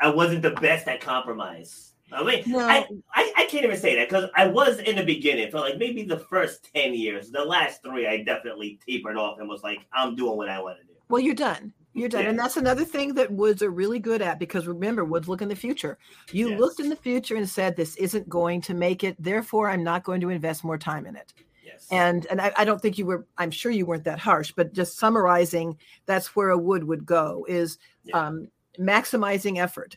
[0.00, 1.92] I wasn't the best at compromise.
[2.10, 2.60] I mean, no.
[2.60, 5.76] I, I, I, can't even say that because I was in the beginning for like
[5.76, 7.30] maybe the first 10 years.
[7.30, 10.78] The last three, I definitely tapered off and was like, I'm doing what I want
[10.78, 10.94] to do.
[11.10, 11.74] Well, you're done.
[11.94, 12.24] You're done.
[12.24, 12.30] Yeah.
[12.30, 15.48] And that's another thing that Woods are really good at because remember, Woods look in
[15.48, 15.98] the future.
[16.32, 16.60] You yes.
[16.60, 19.16] looked in the future and said, This isn't going to make it.
[19.18, 21.32] Therefore, I'm not going to invest more time in it.
[21.64, 21.86] Yes.
[21.90, 24.72] And and I, I don't think you were, I'm sure you weren't that harsh, but
[24.72, 28.26] just summarizing, that's where a wood would go is yeah.
[28.26, 29.96] um, maximizing effort.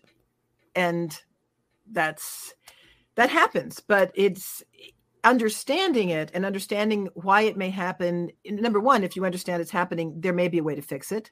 [0.75, 1.17] And
[1.91, 2.53] that's
[3.15, 4.63] that happens but it's
[5.23, 10.13] understanding it and understanding why it may happen number one if you understand it's happening
[10.17, 11.31] there may be a way to fix it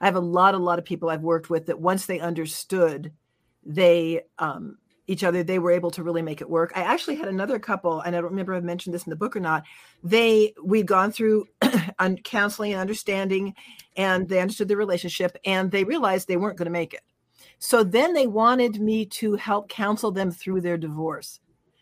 [0.00, 3.12] i have a lot a lot of people i've worked with that once they understood
[3.64, 6.72] they um, each other they were able to really make it work.
[6.76, 9.16] I actually had another couple and i don't remember if i mentioned this in the
[9.16, 9.64] book or not
[10.04, 11.46] they we'd gone through
[12.24, 13.54] counseling and understanding
[13.96, 17.02] and they understood the relationship and they realized they weren't going to make it.
[17.58, 21.40] So then they wanted me to help counsel them through their divorce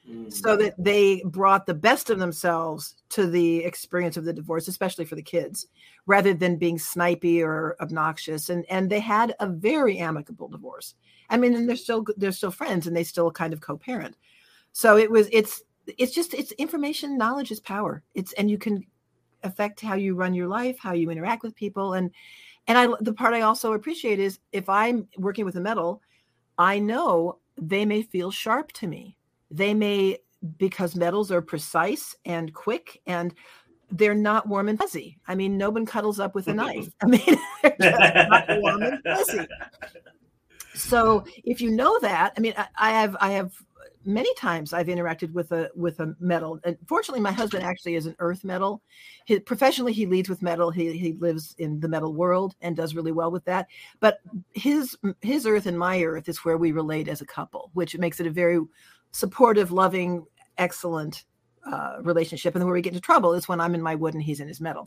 [0.08, 0.32] mm.
[0.32, 5.04] so that they brought the best of themselves to the experience of the divorce, especially
[5.04, 5.68] for the kids,
[6.08, 8.48] rather than being snipey or obnoxious.
[8.48, 10.94] And and they had a very amicable divorce.
[11.30, 14.16] I mean, and they're still they're still friends and they still kind of co-parent.
[14.72, 18.02] So it was it's it's just it's information knowledge is power.
[18.14, 18.84] It's and you can
[19.44, 22.10] affect how you run your life, how you interact with people and
[22.66, 26.02] and I the part I also appreciate is if I'm working with a metal,
[26.56, 29.16] I know they may feel sharp to me.
[29.50, 30.18] They may
[30.56, 33.34] because metals are precise and quick and
[33.90, 35.18] they're not warm and fuzzy.
[35.26, 36.58] I mean, no one cuddles up with a mm-hmm.
[36.58, 36.88] knife.
[37.02, 39.46] I mean, they're just not warm and fuzzy.
[40.74, 43.52] So if you know that, I mean, I, I have I have
[44.04, 46.60] many times I've interacted with a with a metal.
[46.64, 48.82] And fortunately, my husband actually is an earth metal.
[49.26, 50.70] His, professionally, he leads with metal.
[50.70, 53.66] He he lives in the metal world and does really well with that.
[54.00, 54.20] But
[54.52, 58.20] his his earth and my earth is where we relate as a couple, which makes
[58.20, 58.60] it a very
[59.10, 60.24] supportive, loving,
[60.58, 61.24] excellent
[61.66, 62.54] uh, relationship.
[62.54, 64.48] And where we get into trouble is when I'm in my wood and he's in
[64.48, 64.86] his metal.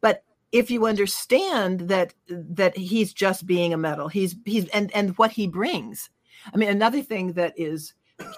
[0.00, 5.16] But if you understand that that he's just being a metal, he's he's and and
[5.18, 6.10] what he brings.
[6.52, 7.94] I mean, another thing that is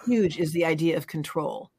[0.06, 1.70] huge is the idea of control.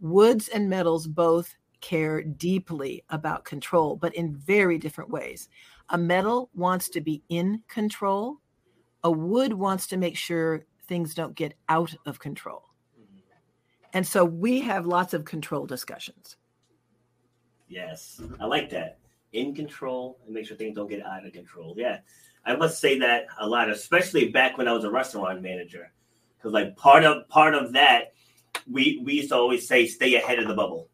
[0.00, 5.48] Woods and metals both care deeply about control, but in very different ways.
[5.90, 8.38] A metal wants to be in control,
[9.02, 12.62] a wood wants to make sure things don't get out of control.
[13.94, 16.36] And so we have lots of control discussions.
[17.68, 18.98] Yes, I like that.
[19.32, 21.74] In control and make sure things don't get out of control.
[21.76, 22.00] Yeah,
[22.44, 25.92] I must say that a lot, especially back when I was a restaurant manager
[26.36, 28.12] because like part of part of that
[28.70, 30.88] we we used to always say stay ahead of the bubble.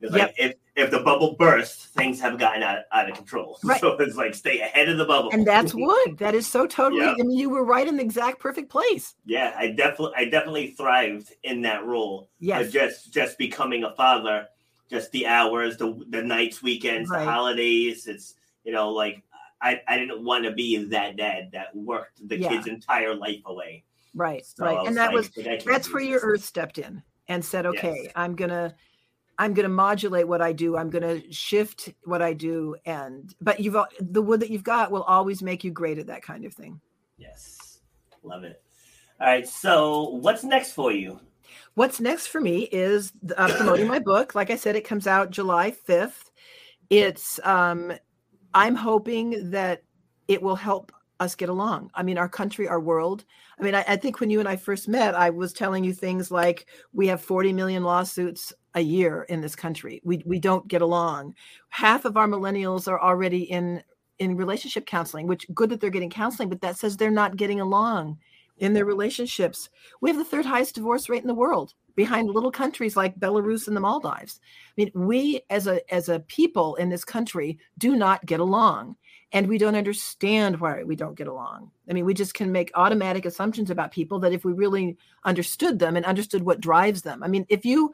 [0.00, 0.28] It's yep.
[0.28, 3.58] like if if the bubble bursts, things have gotten out, out of control.
[3.64, 3.80] Right.
[3.80, 5.30] So it's like stay ahead of the bubble.
[5.32, 6.18] And that's wood.
[6.18, 7.06] That is so totally.
[7.06, 9.14] I mean, you were right in the exact perfect place.
[9.24, 12.28] Yeah, I definitely, I definitely thrived in that role.
[12.38, 12.70] Yes.
[12.70, 14.46] just, just becoming a father,
[14.88, 17.24] just the hours, the the nights, weekends, right.
[17.24, 18.06] the holidays.
[18.06, 19.22] It's you know like
[19.60, 22.50] I, I didn't want to be that dad that worked the yeah.
[22.50, 23.84] kid's entire life away.
[24.14, 27.66] Right, so right, and that like, was that's where your earth stepped in and said,
[27.66, 28.12] okay, yes.
[28.14, 28.74] I'm gonna
[29.38, 30.76] I'm going to modulate what I do.
[30.76, 32.76] I'm going to shift what I do.
[32.86, 36.22] And, but you've, the wood that you've got will always make you great at that
[36.22, 36.80] kind of thing.
[37.18, 37.80] Yes.
[38.22, 38.62] Love it.
[39.20, 39.46] All right.
[39.46, 41.20] So what's next for you?
[41.74, 44.34] What's next for me is uh, promoting my book.
[44.34, 46.30] Like I said, it comes out July 5th.
[46.88, 47.92] It's, um,
[48.54, 49.82] I'm hoping that
[50.28, 51.90] it will help us get along.
[51.94, 53.24] I mean, our country, our world.
[53.58, 55.92] I mean, I, I, think when you and I first met, I was telling you
[55.92, 60.00] things like we have 40 million lawsuits a year in this country.
[60.04, 61.34] We we don't get along.
[61.70, 63.82] Half of our millennials are already in
[64.18, 67.60] in relationship counseling, which good that they're getting counseling, but that says they're not getting
[67.60, 68.18] along
[68.58, 69.68] in their relationships.
[70.00, 73.66] We have the third highest divorce rate in the world behind little countries like Belarus
[73.66, 74.40] and the Maldives.
[74.68, 78.96] I mean, we as a as a people in this country do not get along
[79.32, 81.70] and we don't understand why we don't get along.
[81.90, 85.78] I mean, we just can make automatic assumptions about people that if we really understood
[85.78, 87.22] them and understood what drives them.
[87.22, 87.92] I mean, if you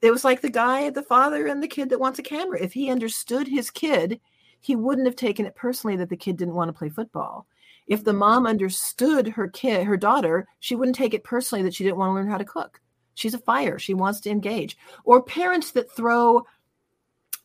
[0.00, 2.60] it was like the guy, the father, and the kid that wants a camera.
[2.60, 4.20] If he understood his kid,
[4.60, 7.46] he wouldn't have taken it personally that the kid didn't want to play football.
[7.86, 11.84] If the mom understood her kid, her daughter, she wouldn't take it personally that she
[11.84, 12.80] didn't want to learn how to cook.
[13.14, 13.78] She's a fire.
[13.78, 14.76] She wants to engage.
[15.04, 16.44] Or parents that throw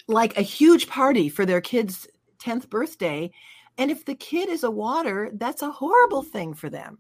[0.08, 2.08] like a huge party for their kid's
[2.40, 3.32] 10th birthday.
[3.78, 7.00] And if the kid is a water, that's a horrible thing for them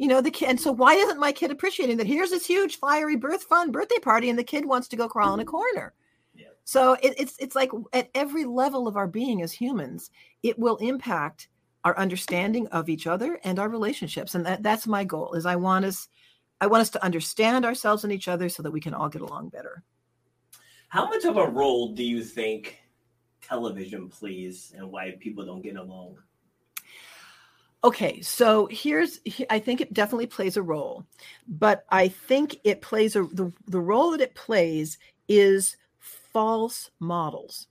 [0.00, 2.06] you know the kid and so why isn't my kid appreciating that?
[2.06, 5.34] Here's this huge fiery birth fun birthday party and the kid wants to go crawl
[5.34, 5.50] in a mm-hmm.
[5.50, 5.92] corner.
[6.34, 6.46] Yeah.
[6.64, 10.10] so it, it's it's like at every level of our being as humans
[10.42, 11.48] it will impact
[11.84, 15.56] our understanding of each other and our relationships and that, that's my goal is i
[15.56, 16.08] want us
[16.62, 19.20] i want us to understand ourselves and each other so that we can all get
[19.20, 19.82] along better.
[20.88, 22.78] How much of a role do you think
[23.42, 26.16] television plays and why people don't get along
[27.82, 31.06] Okay, so here's I think it definitely plays a role,
[31.48, 37.68] but I think it plays a the, the role that it plays is false models.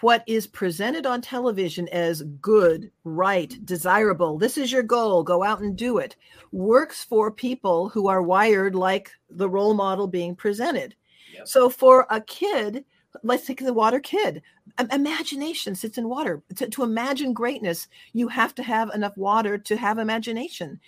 [0.00, 5.60] What is presented on television as good, right, desirable, this is your goal, go out
[5.60, 6.16] and do it,
[6.50, 10.96] works for people who are wired like the role model being presented.
[11.34, 11.46] Yep.
[11.46, 12.84] So for a kid,
[13.22, 14.42] let's take the water kid
[14.90, 16.42] imagination sits in water.
[16.56, 20.80] To, to, imagine greatness you have to have enough water to have imagination.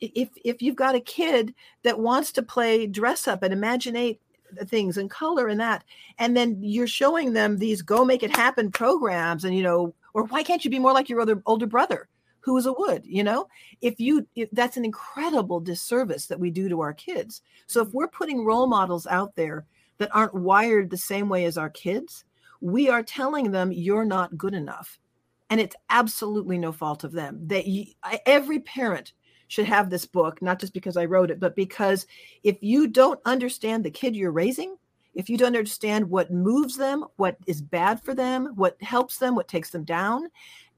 [0.00, 4.16] If if you've got a kid that wants to play dress up and imagine
[4.66, 5.84] things and color and that
[6.18, 10.24] and then you're showing them these go make it happen programs and you know or
[10.24, 12.08] why can't you be more like your other older brother
[12.40, 13.48] who is a wood you know?
[13.80, 17.42] If you if that's an incredible disservice that we do to our kids.
[17.66, 19.66] So if we're putting role models out there
[19.98, 22.24] that aren't wired the same way as our kids,
[22.60, 24.98] we are telling them you're not good enough.
[25.48, 27.40] And it's absolutely no fault of them.
[27.46, 27.64] That
[28.26, 29.12] every parent
[29.48, 32.06] should have this book, not just because I wrote it, but because
[32.42, 34.76] if you don't understand the kid you're raising,
[35.14, 39.34] if you don't understand what moves them, what is bad for them, what helps them,
[39.34, 40.28] what takes them down,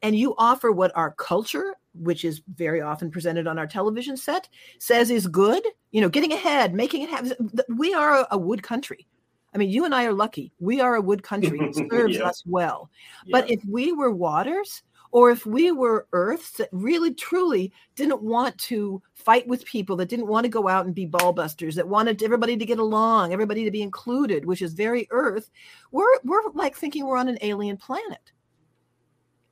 [0.02, 4.48] and you offer what our culture, which is very often presented on our television set,
[4.78, 7.50] says is good, you know, getting ahead, making it happen.
[7.76, 9.08] We are a wood country.
[9.54, 10.52] I mean, you and I are lucky.
[10.60, 11.58] We are a wood country.
[11.60, 12.24] It serves yeah.
[12.24, 12.90] us well.
[13.24, 13.40] Yeah.
[13.40, 18.56] But if we were waters, or if we were earths that really truly didn't want
[18.58, 21.88] to fight with people that didn't want to go out and be ball busters that
[21.88, 25.50] wanted everybody to get along everybody to be included which is very earth
[25.92, 28.32] we're we're like thinking we're on an alien planet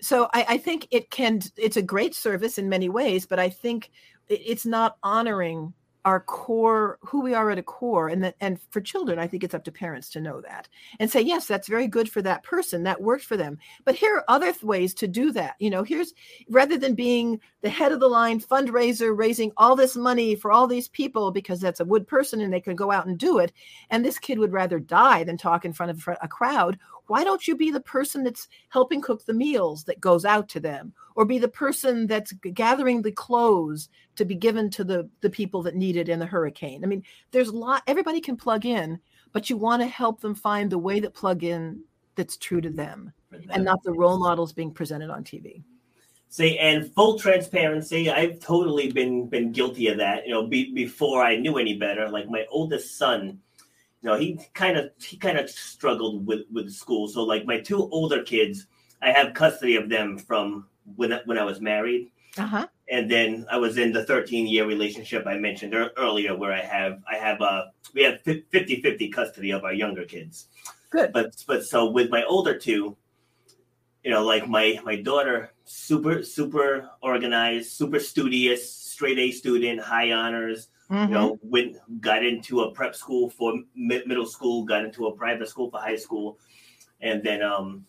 [0.01, 3.49] so I, I, think it can it's a great service in many ways but i
[3.49, 3.90] think
[4.28, 5.72] it's not honoring
[6.07, 9.45] our core who we are at a core and that and for children i think
[9.45, 12.43] it's up to parents to know that and say yes that's very good for that
[12.43, 12.83] person.
[12.83, 13.59] That worked for them.
[13.85, 16.15] But here are other ways to do that you know here's
[16.49, 20.67] rather than being the head of the line fundraiser raising all this money for all
[20.67, 23.53] these people because that's a wood person and they can go out and do it
[23.91, 26.79] and this kid would rather die than talk in front of a crowd
[27.09, 30.61] why don't you be the person that's helping cook the meals that goes out to
[30.61, 35.31] them or be the person that's gathering the clothes to be given to the the
[35.31, 38.67] people that need it in the hurricane i mean there's a lot everybody can plug
[38.67, 38.99] in
[39.33, 41.83] but you want to help them find the way that plug in
[42.15, 43.43] that's true to them, them.
[43.51, 45.63] and not the role models being presented on tv
[46.29, 50.27] See, and full transparency, I've totally been been guilty of that.
[50.27, 52.09] You know, be, before I knew any better.
[52.09, 53.41] Like my oldest son,
[54.07, 57.09] know, he kind of he kind of struggled with with school.
[57.09, 58.67] So like my two older kids,
[59.03, 62.11] I have custody of them from when when I was married.
[62.39, 62.67] Uh-huh.
[62.89, 67.03] And then I was in the 13 year relationship I mentioned earlier where I have
[67.11, 70.49] I have uh we have 50-50 custody of our younger kids.
[70.91, 71.13] Good.
[71.13, 72.97] But but so with my older two,
[74.05, 80.13] you know, like my my daughter, super super organized, super studious, straight A student, high
[80.13, 80.69] honors.
[80.91, 81.12] Mm-hmm.
[81.12, 85.49] You know, went got into a prep school for middle school, got into a private
[85.49, 86.39] school for high school,
[87.01, 87.84] and then um,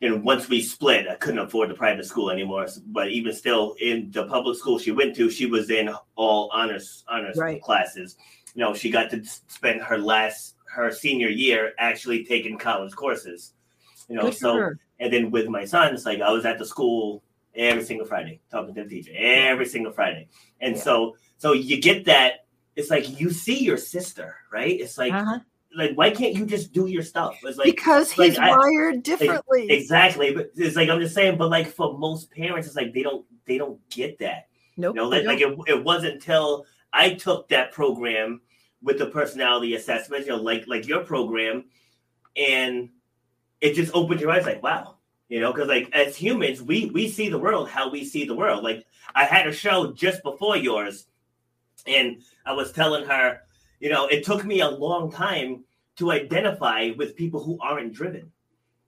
[0.00, 2.66] and once we split, I couldn't afford the private school anymore.
[2.86, 7.04] But even still, in the public school she went to, she was in all honors
[7.08, 7.60] honors right.
[7.62, 8.16] classes.
[8.54, 13.52] You know, she got to spend her last her senior year actually taking college courses.
[14.08, 17.22] You know, Good so and then with my sons, like I was at the school
[17.54, 20.28] every single Friday talking to the teacher every single Friday,
[20.60, 20.82] and yeah.
[20.82, 22.46] so so you get that.
[22.76, 24.80] It's like you see your sister, right?
[24.80, 25.12] It's like.
[25.12, 25.40] Uh-huh.
[25.74, 27.38] Like why can't you just do your stuff?
[27.44, 29.62] It's like because he's like, wired I, differently.
[29.62, 31.38] Like, exactly, but it's like I'm just saying.
[31.38, 34.48] But like for most parents, it's like they don't they don't get that.
[34.76, 38.42] Nope, you know, like, like it, it wasn't until I took that program
[38.82, 41.64] with the personality assessment, you know, like like your program,
[42.36, 42.90] and
[43.62, 44.96] it just opened your eyes like, wow,
[45.30, 48.34] you know, because like as humans, we we see the world how we see the
[48.34, 48.62] world.
[48.62, 48.84] Like
[49.14, 51.06] I had a show just before yours,
[51.86, 53.40] and I was telling her,
[53.80, 55.64] you know, it took me a long time
[55.96, 58.30] to identify with people who aren't driven.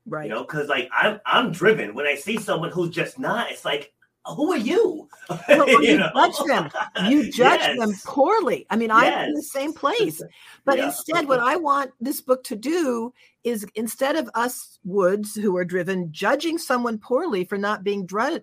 [0.06, 0.28] Right.
[0.28, 1.94] You know, because like I'm I'm driven.
[1.94, 3.92] When I see someone who's just not, it's like
[4.26, 5.08] who are you?
[5.48, 6.70] Well, you, you judge them.
[7.06, 7.78] You judge yes.
[7.78, 8.66] them poorly.
[8.68, 9.00] I mean, yes.
[9.02, 10.22] I'm in the same place.
[10.66, 10.86] But yeah.
[10.86, 15.64] instead, what I want this book to do is instead of us woods who are
[15.64, 18.42] driven judging someone poorly for not being dr-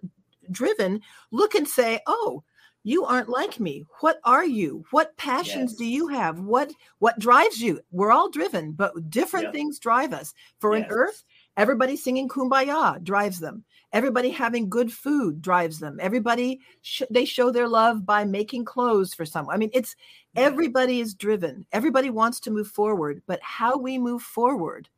[0.50, 2.44] driven, look and say, oh,
[2.84, 3.86] you aren't like me.
[4.00, 4.86] What are you?
[4.92, 5.78] What passions yes.
[5.78, 6.40] do you have?
[6.40, 7.82] What what drives you?
[7.92, 9.54] We're all driven but different yep.
[9.54, 10.34] things drive us.
[10.60, 10.86] For yes.
[10.86, 11.24] an earth
[11.58, 13.64] everybody singing kumbaya drives them.
[13.94, 16.00] Everybody having good food drives them.
[16.02, 19.54] Everybody sh- they show their love by making clothes for someone.
[19.54, 19.96] I mean it's
[20.36, 21.66] everybody is driven.
[21.72, 24.90] Everybody wants to move forward but how we move forward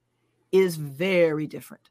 [0.52, 1.90] is very different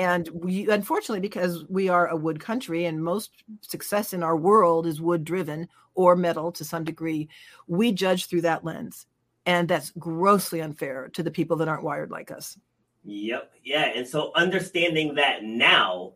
[0.00, 3.30] and we unfortunately because we are a wood country and most
[3.60, 7.28] success in our world is wood driven or metal to some degree
[7.66, 9.06] we judge through that lens
[9.46, 12.58] and that's grossly unfair to the people that aren't wired like us
[13.04, 16.12] yep yeah and so understanding that now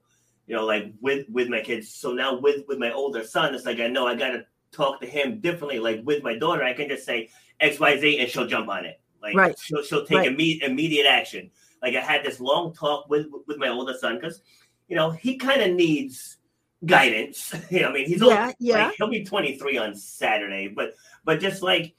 [0.47, 1.93] you know, like with with my kids.
[1.93, 5.07] So now with with my older son, it's like I know I gotta talk to
[5.07, 5.78] him differently.
[5.78, 7.30] Like with my daughter, I can just say
[7.61, 9.01] X Y Z and she'll jump on it.
[9.22, 9.59] Like right.
[9.59, 10.32] she'll she'll take right.
[10.32, 11.51] immediate immediate action.
[11.85, 14.41] Like I had this long talk with with my older son because
[14.89, 16.39] you know he kind of needs
[16.87, 17.55] guidance.
[17.70, 18.87] I mean, he's yeah, only, yeah.
[18.87, 21.95] Like, he'll be 23 on Saturday, but but just like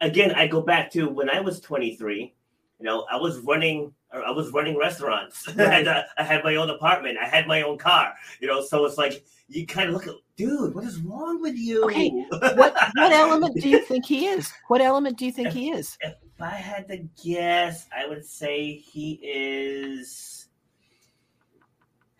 [0.00, 2.34] again, I go back to when I was 23.
[2.80, 5.46] You know, I was running I was running restaurants.
[5.56, 5.78] Right.
[5.78, 7.18] and, uh, I had my own apartment.
[7.22, 8.14] I had my own car.
[8.40, 11.54] You know, so it's like you kind of look at, dude, what is wrong with
[11.54, 11.84] you?
[11.84, 14.52] Okay, what what element do you think he is?
[14.66, 15.96] What element do you think he is?
[16.38, 20.46] If I had to guess, I would say he is.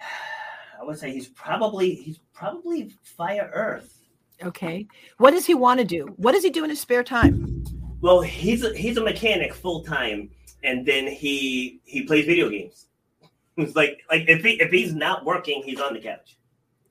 [0.81, 4.01] I would say he's probably he's probably fire earth.
[4.43, 4.89] Okay,
[5.19, 6.15] what does he want to do?
[6.17, 7.63] What does he do in his spare time?
[8.01, 10.31] Well, he's a, he's a mechanic full time
[10.65, 12.87] and then he he plays video games.
[13.57, 16.39] It's like like if he if he's not working, he's on the couch.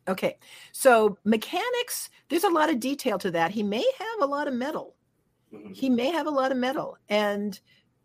[0.07, 0.38] Okay,
[0.71, 2.09] so mechanics.
[2.30, 3.51] There's a lot of detail to that.
[3.51, 4.96] He may have a lot of metal.
[5.53, 5.73] Mm-hmm.
[5.73, 7.59] He may have a lot of metal and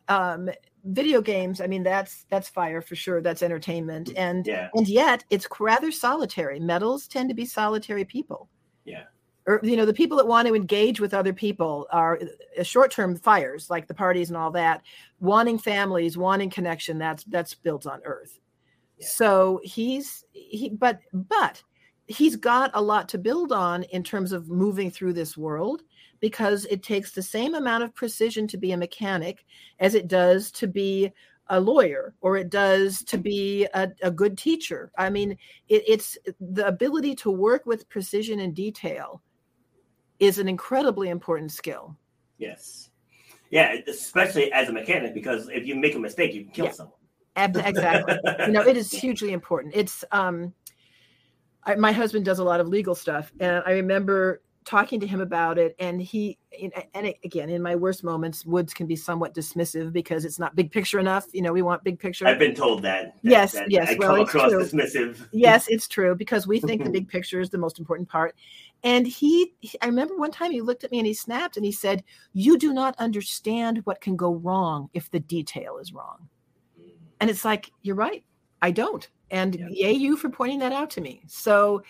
[0.09, 0.49] um,
[0.85, 1.61] video games.
[1.61, 3.21] I mean, that's that's fire for sure.
[3.21, 4.19] That's entertainment, mm-hmm.
[4.19, 4.69] and yeah.
[4.75, 6.61] and yet it's rather solitary.
[6.61, 8.49] Metals tend to be solitary people.
[8.85, 9.05] Yeah
[9.47, 12.19] or you know the people that want to engage with other people are
[12.59, 14.83] uh, short-term fires like the parties and all that
[15.21, 18.39] wanting families wanting connection that's that's built on earth
[18.99, 19.07] yeah.
[19.07, 21.63] so he's he but but
[22.07, 25.83] he's got a lot to build on in terms of moving through this world
[26.23, 29.45] because it takes the same amount of precision to be a mechanic
[29.79, 31.13] as it does to be
[31.49, 35.33] a lawyer or it does to be a, a good teacher i mean
[35.69, 39.21] it, it's the ability to work with precision and detail
[40.23, 41.97] is an incredibly important skill.
[42.39, 42.91] Yes.
[43.51, 46.71] Yeah, especially as a mechanic, because if you make a mistake, you can kill yeah.
[46.71, 46.97] someone.
[47.35, 48.17] Exactly.
[48.47, 49.75] you know, it is hugely important.
[49.75, 50.55] It's um
[51.65, 55.21] I, my husband does a lot of legal stuff, and I remember talking to him
[55.21, 56.39] about it and he
[56.95, 60.71] and again in my worst moments woods can be somewhat dismissive because it's not big
[60.71, 62.27] picture enough you know we want big picture.
[62.27, 64.63] I've been told that, that yes that yes I well come it's across true.
[64.65, 65.27] dismissive.
[65.33, 68.37] Yes it's true because we think the big picture is the most important part.
[68.85, 71.67] And he, he i remember one time he looked at me and he snapped and
[71.67, 76.29] he said you do not understand what can go wrong if the detail is wrong.
[76.81, 76.93] Mm.
[77.21, 78.25] And it's like you're right
[78.61, 79.09] i don't.
[79.31, 79.67] And yeah.
[79.71, 81.23] yay you for pointing that out to me.
[81.27, 81.83] So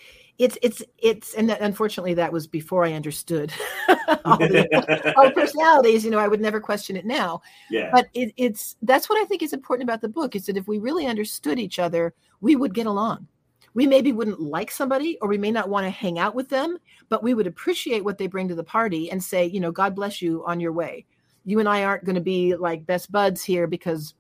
[0.43, 3.53] it's it's it's and that, unfortunately that was before I understood
[4.25, 6.05] all, the, all personalities.
[6.05, 7.43] You know, I would never question it now.
[7.71, 7.91] Yeah.
[7.93, 10.67] But it, it's that's what I think is important about the book is that if
[10.67, 13.29] we really understood each other, we would get along.
[13.75, 16.77] We maybe wouldn't like somebody, or we may not want to hang out with them,
[17.09, 19.95] but we would appreciate what they bring to the party and say, you know, God
[19.95, 21.07] bless you on your way.
[21.45, 24.15] You and I aren't going to be like best buds here because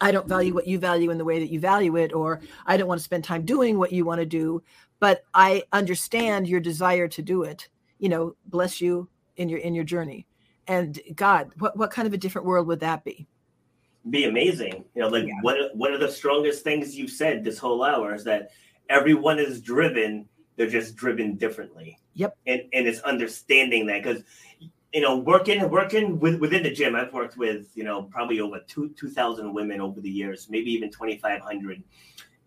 [0.00, 2.76] I don't value what you value in the way that you value it, or I
[2.76, 4.62] don't want to spend time doing what you want to do
[5.00, 7.68] but I understand your desire to do it.
[7.98, 10.26] You know, bless you in your in your journey.
[10.68, 13.26] And God, what what kind of a different world would that be?
[14.08, 14.84] Be amazing.
[14.94, 15.40] You know, like yeah.
[15.42, 18.50] one one of the strongest things you've said this whole hour is that
[18.88, 20.28] everyone is driven.
[20.56, 21.98] They're just driven differently.
[22.14, 22.36] Yep.
[22.46, 24.22] And and it's understanding that because
[24.92, 28.60] you know working working with, within the gym i've worked with you know probably over
[28.66, 31.82] two 2000 women over the years maybe even 2500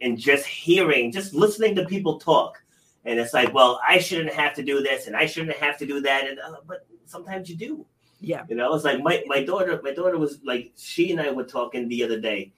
[0.03, 2.61] and just hearing, just listening to people talk.
[3.05, 5.85] And it's like, well, I shouldn't have to do this and I shouldn't have to
[5.85, 6.27] do that.
[6.27, 7.85] And uh, but sometimes you do.
[8.19, 8.43] Yeah.
[8.47, 11.43] You know, it's like my, my daughter, my daughter was like, she and I were
[11.43, 12.53] talking the other day,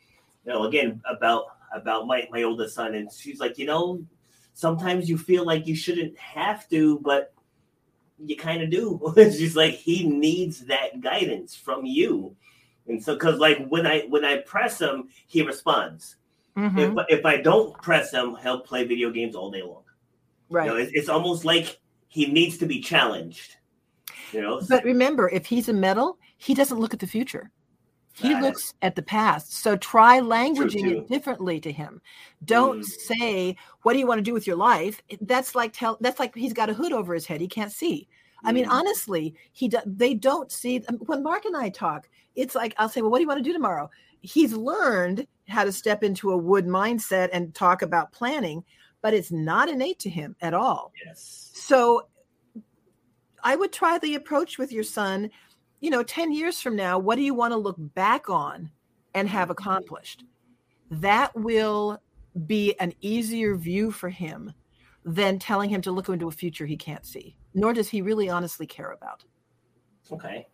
[0.45, 2.95] you know, again about about my, my oldest son.
[2.95, 4.03] And she's like, you know,
[4.53, 7.33] sometimes you feel like you shouldn't have to, but
[8.23, 9.13] you kind of do.
[9.15, 12.35] she's like, he needs that guidance from you.
[12.87, 16.15] And so, cause like when I when I press him, he responds.
[16.57, 16.79] Mm-hmm.
[16.79, 19.83] If, if I don't press him, he'll play video games all day long.
[20.49, 20.65] Right.
[20.65, 23.57] You know, it's, it's almost like he needs to be challenged.
[24.31, 24.61] You know.
[24.67, 27.51] But remember, if he's a metal, he doesn't look at the future.
[28.17, 29.55] He looks at the past.
[29.55, 32.01] So try languaging it differently to him.
[32.45, 32.85] Don't mm.
[32.85, 35.97] say, "What do you want to do with your life?" That's like tell.
[35.99, 37.41] That's like he's got a hood over his head.
[37.41, 38.07] He can't see.
[38.45, 38.71] I mean, mm.
[38.71, 40.77] honestly, he do, they don't see.
[41.07, 43.43] When Mark and I talk, it's like I'll say, "Well, what do you want to
[43.43, 43.89] do tomorrow?"
[44.25, 48.63] He's learned how to step into a wood mindset and talk about planning,
[49.01, 50.91] but it's not innate to him at all.
[51.05, 51.51] Yes.
[51.53, 52.07] So
[53.43, 55.29] I would try the approach with your son.
[55.79, 58.71] You know, 10 years from now, what do you want to look back on
[59.13, 59.51] and have mm-hmm.
[59.51, 60.23] accomplished?
[60.89, 62.01] That will
[62.47, 64.51] be an easier view for him
[65.05, 68.29] than telling him to look into a future he can't see, nor does he really
[68.29, 69.23] honestly care about.
[70.11, 70.47] Okay.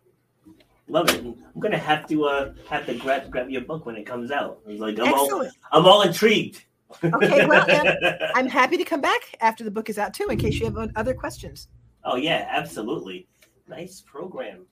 [0.92, 1.24] Love it.
[1.24, 4.60] I'm gonna have to uh have to grab grab your book when it comes out.
[4.66, 5.54] I was like, I'm Excellent.
[5.72, 6.62] all I'm all intrigued.
[7.02, 7.64] Okay, well,
[8.34, 10.76] I'm happy to come back after the book is out too, in case you have
[10.94, 11.68] other questions.
[12.04, 13.26] Oh yeah, absolutely.
[13.66, 14.66] Nice program.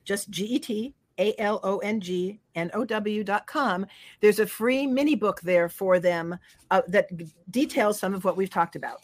[0.04, 3.86] just G E T A L O N G N O W dot com.
[4.20, 6.38] There's a free mini book there for them
[6.70, 7.08] uh, that
[7.50, 9.00] details some of what we've talked about.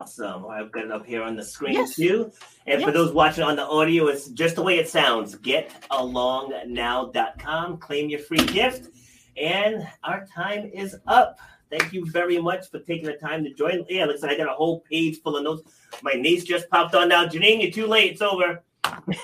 [0.00, 0.46] Awesome.
[0.46, 1.94] I've got it up here on the screen yes.
[1.94, 2.32] too.
[2.66, 2.88] And yes.
[2.88, 5.36] for those watching on the audio, it's just the way it sounds.
[5.36, 7.76] Getalongnow.com.
[7.78, 8.88] Claim your free gift.
[9.36, 11.38] And our time is up.
[11.70, 13.84] Thank you very much for taking the time to join.
[13.88, 15.70] Yeah, looks like I got a whole page full of notes.
[16.02, 17.26] My niece just popped on now.
[17.26, 18.12] Janine, you're too late.
[18.12, 18.64] It's over.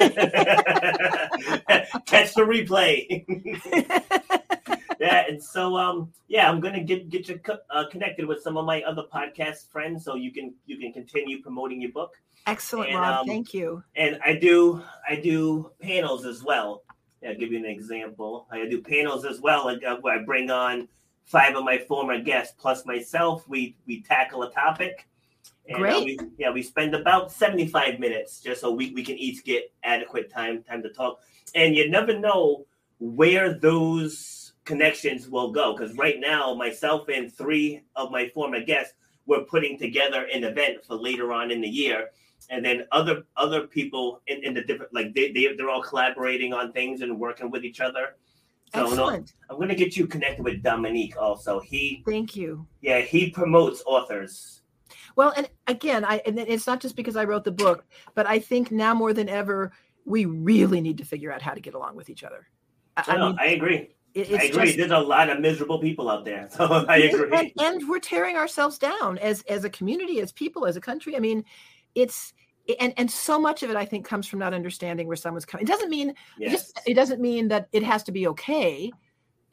[2.07, 3.25] Catch the replay.
[5.01, 8.57] yeah, and so um, yeah, I'm gonna get get you co- uh, connected with some
[8.57, 12.15] of my other podcast friends, so you can you can continue promoting your book.
[12.47, 13.21] Excellent, and, Rob.
[13.21, 13.83] Um, Thank you.
[13.97, 16.83] And I do I do panels as well.
[17.23, 18.47] Yeah, I'll give you an example.
[18.51, 20.89] I do panels as well, like, uh, where I bring on
[21.25, 23.49] five of my former guests plus myself.
[23.49, 25.09] We we tackle a topic
[25.69, 25.95] and, uh, Great.
[25.95, 29.73] Uh, we, yeah, we spend about 75 minutes just so we, we can each get
[29.83, 31.21] adequate time time to talk.
[31.55, 32.67] And you never know
[32.99, 35.75] where those connections will go.
[35.77, 38.95] Because right now, myself and three of my former guests
[39.27, 42.11] were putting together an event for later on in the year.
[42.51, 46.53] And then other other people in, in the different like they, they they're all collaborating
[46.53, 48.17] on things and working with each other.
[48.75, 49.33] So Excellent.
[49.49, 51.61] I'm going to get you connected with Dominique also.
[51.61, 52.67] He Thank you.
[52.83, 54.63] Yeah, he promotes authors
[55.17, 58.39] well, and again, I and it's not just because I wrote the book, but I
[58.39, 59.73] think now more than ever,
[60.05, 62.47] we really need to figure out how to get along with each other.
[62.97, 63.97] I, I, mean, I agree.
[64.15, 64.65] It, I agree.
[64.67, 67.31] Just, There's a lot of miserable people out there, so I agree.
[67.33, 71.17] And, and we're tearing ourselves down as as a community, as people, as a country.
[71.17, 71.45] I mean,
[71.95, 72.35] it's
[72.79, 75.65] and and so much of it i think comes from not understanding where someone's coming
[75.65, 76.51] it doesn't mean yes.
[76.51, 78.91] just, it doesn't mean that it has to be okay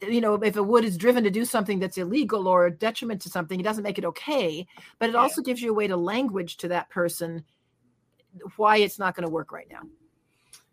[0.10, 3.22] you know if a wood is driven to do something that's illegal or a detriment
[3.22, 4.66] to something it doesn't make it okay
[5.00, 5.20] but it yeah.
[5.20, 7.44] also gives you a way to language to that person
[8.58, 9.82] why it's not going to work right now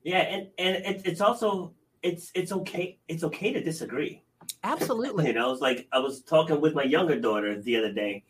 [0.03, 1.73] yeah and and it, it's also
[2.03, 4.23] it's it's okay it's okay to disagree
[4.65, 8.25] absolutely you know it's like i was talking with my younger daughter the other day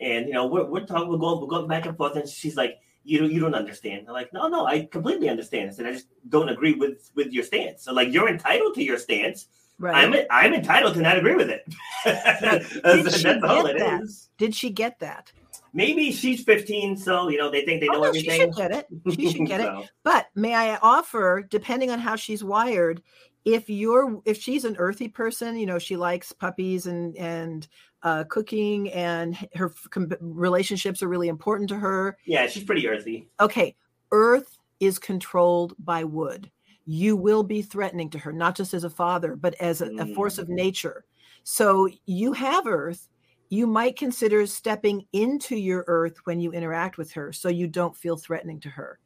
[0.00, 2.56] and you know we're, we're talking we're going we're going back and forth and she's
[2.56, 2.78] like
[3.08, 4.04] you don't you don't understand.
[4.06, 5.70] I'm like, no, no, I completely understand.
[5.70, 7.84] I said, I just don't agree with with your stance.
[7.84, 9.48] So like you're entitled to your stance.
[9.78, 9.94] Right.
[9.94, 11.64] I'm I'm entitled to not agree with it.
[12.04, 14.02] that's, that's all it that?
[14.02, 14.28] is.
[14.36, 15.32] Did she get that?
[15.72, 18.30] Maybe she's 15, so you know they think they oh, know no, everything.
[18.30, 18.86] She should get it.
[19.14, 19.80] She should get so.
[19.80, 19.90] it.
[20.02, 23.02] But may I offer, depending on how she's wired,
[23.44, 27.68] if you're if she's an earthy person, you know, she likes puppies and and
[28.02, 32.16] uh, cooking and her com- relationships are really important to her.
[32.26, 33.28] Yeah, she's pretty earthy.
[33.40, 33.76] Okay,
[34.12, 36.50] earth is controlled by wood.
[36.90, 40.00] You will be threatening to her, not just as a father, but as a, mm.
[40.00, 40.54] a force of mm.
[40.54, 41.04] nature.
[41.42, 43.08] So you have earth.
[43.50, 47.94] You might consider stepping into your earth when you interact with her so you don't
[47.94, 48.98] feel threatening to her.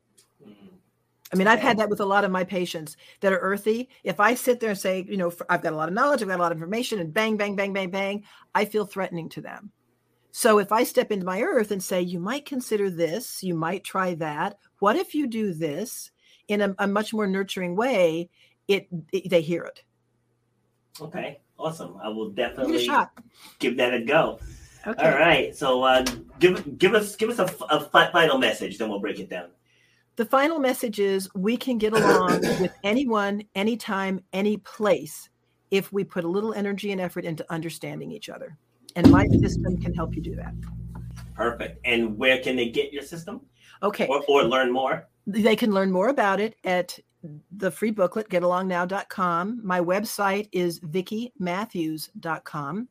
[1.32, 3.88] I mean, I've had that with a lot of my patients that are earthy.
[4.04, 6.28] If I sit there and say, you know, I've got a lot of knowledge, I've
[6.28, 8.24] got a lot of information, and bang, bang, bang, bang, bang,
[8.54, 9.72] I feel threatening to them.
[10.30, 13.82] So if I step into my earth and say, you might consider this, you might
[13.82, 14.58] try that.
[14.78, 16.10] What if you do this
[16.48, 18.30] in a, a much more nurturing way?
[18.68, 19.82] It, it, they hear it.
[21.00, 21.96] Okay, awesome.
[22.02, 22.88] I will definitely
[23.58, 24.38] give that a go.
[24.86, 25.02] Okay.
[25.04, 25.56] All right.
[25.56, 26.04] So uh,
[26.38, 29.48] give give us give us a, a final message, then we'll break it down
[30.16, 35.28] the final message is we can get along with anyone, anytime, any place
[35.70, 38.56] if we put a little energy and effort into understanding each other.
[38.94, 40.52] And my system can help you do that.
[41.34, 41.80] Perfect.
[41.86, 43.40] And where can they get your system?
[43.82, 44.06] Okay.
[44.06, 45.08] Or, or learn more?
[45.26, 46.98] They can learn more about it at
[47.50, 49.60] the free booklet, getalongnow.com.
[49.64, 52.88] My website is vickimatthews.com.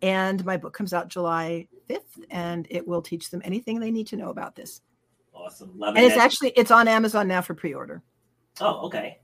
[0.00, 4.06] And my book comes out July 5th, and it will teach them anything they need
[4.08, 4.80] to know about this.
[5.34, 5.72] Awesome.
[5.76, 6.04] Love and it.
[6.04, 8.02] And it's actually it's on Amazon now for pre-order.
[8.60, 9.18] Oh, okay.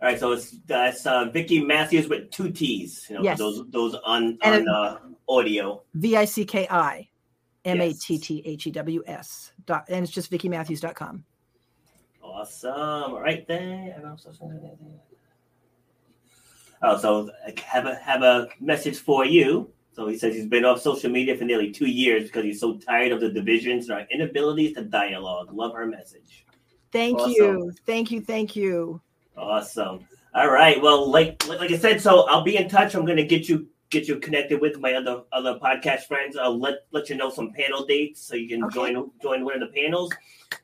[0.00, 3.06] All right, so it's that's uh, Vicki Matthews with two T's.
[3.08, 3.38] You know, yes.
[3.38, 4.98] those those on on uh,
[5.28, 5.82] audio.
[5.94, 7.08] V I C K I
[7.64, 11.24] M A T T H E W S dot, and it's just vickimatthews.com.
[12.22, 12.72] Awesome.
[12.72, 13.94] All right then.
[16.82, 19.70] Oh, so I have a have a message for you.
[19.92, 22.76] So he says he's been off social media for nearly two years because he's so
[22.76, 25.52] tired of the divisions and our inabilities to dialogue.
[25.52, 26.44] Love her message.
[26.92, 27.32] Thank awesome.
[27.32, 27.72] you.
[27.86, 28.20] Thank you.
[28.20, 29.00] Thank you.
[29.36, 30.06] Awesome.
[30.34, 30.80] All right.
[30.82, 32.94] Well, like like I said, so I'll be in touch.
[32.94, 36.36] I'm gonna get you get you connected with my other other podcast friends.
[36.36, 38.74] I'll let let you know some panel dates so you can okay.
[38.74, 40.12] join join one of the panels.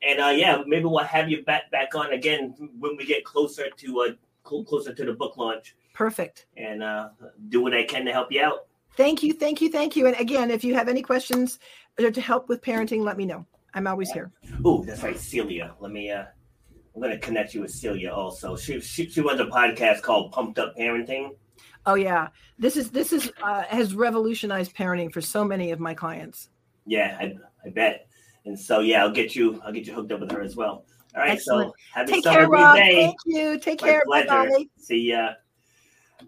[0.07, 3.65] And uh yeah, maybe we'll have you back back on again when we get closer
[3.75, 4.09] to uh
[4.43, 5.75] closer to the book launch.
[5.93, 6.45] Perfect.
[6.57, 7.09] And uh
[7.49, 8.67] do what I can to help you out.
[8.95, 10.05] Thank you, thank you, thank you.
[10.05, 11.57] And again, if you have any questions
[11.99, 13.45] or to help with parenting, let me know.
[13.73, 14.31] I'm always here.
[14.63, 15.73] Oh, that's right, Celia.
[15.79, 16.11] Let me.
[16.11, 16.25] uh
[16.95, 18.55] I'm to connect you with Celia also.
[18.55, 21.31] She, she she runs a podcast called Pumped Up Parenting.
[21.85, 25.93] Oh yeah, this is this is uh, has revolutionized parenting for so many of my
[25.93, 26.49] clients.
[26.85, 28.07] Yeah, I, I bet.
[28.45, 30.85] And so yeah, I'll get you I'll get you hooked up with her as well.
[31.15, 31.69] All right, Excellent.
[31.71, 32.75] so happy Take care, Rob.
[32.75, 32.95] Day.
[32.95, 33.59] Thank you.
[33.59, 34.03] Take My care.
[34.09, 34.65] Bye.
[34.77, 35.33] See ya.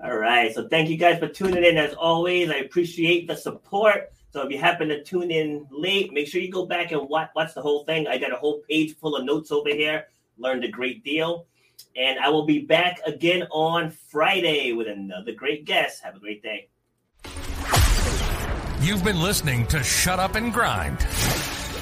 [0.03, 0.53] All right.
[0.53, 2.49] So thank you guys for tuning in as always.
[2.49, 4.11] I appreciate the support.
[4.31, 7.29] So if you happen to tune in late, make sure you go back and watch,
[7.35, 8.05] watch the whole thing.
[8.07, 10.07] I got a whole page full of notes over here.
[10.37, 11.47] Learned a great deal.
[11.95, 16.03] And I will be back again on Friday with another great guest.
[16.03, 16.69] Have a great day.
[18.81, 20.99] You've been listening to Shut Up and Grind.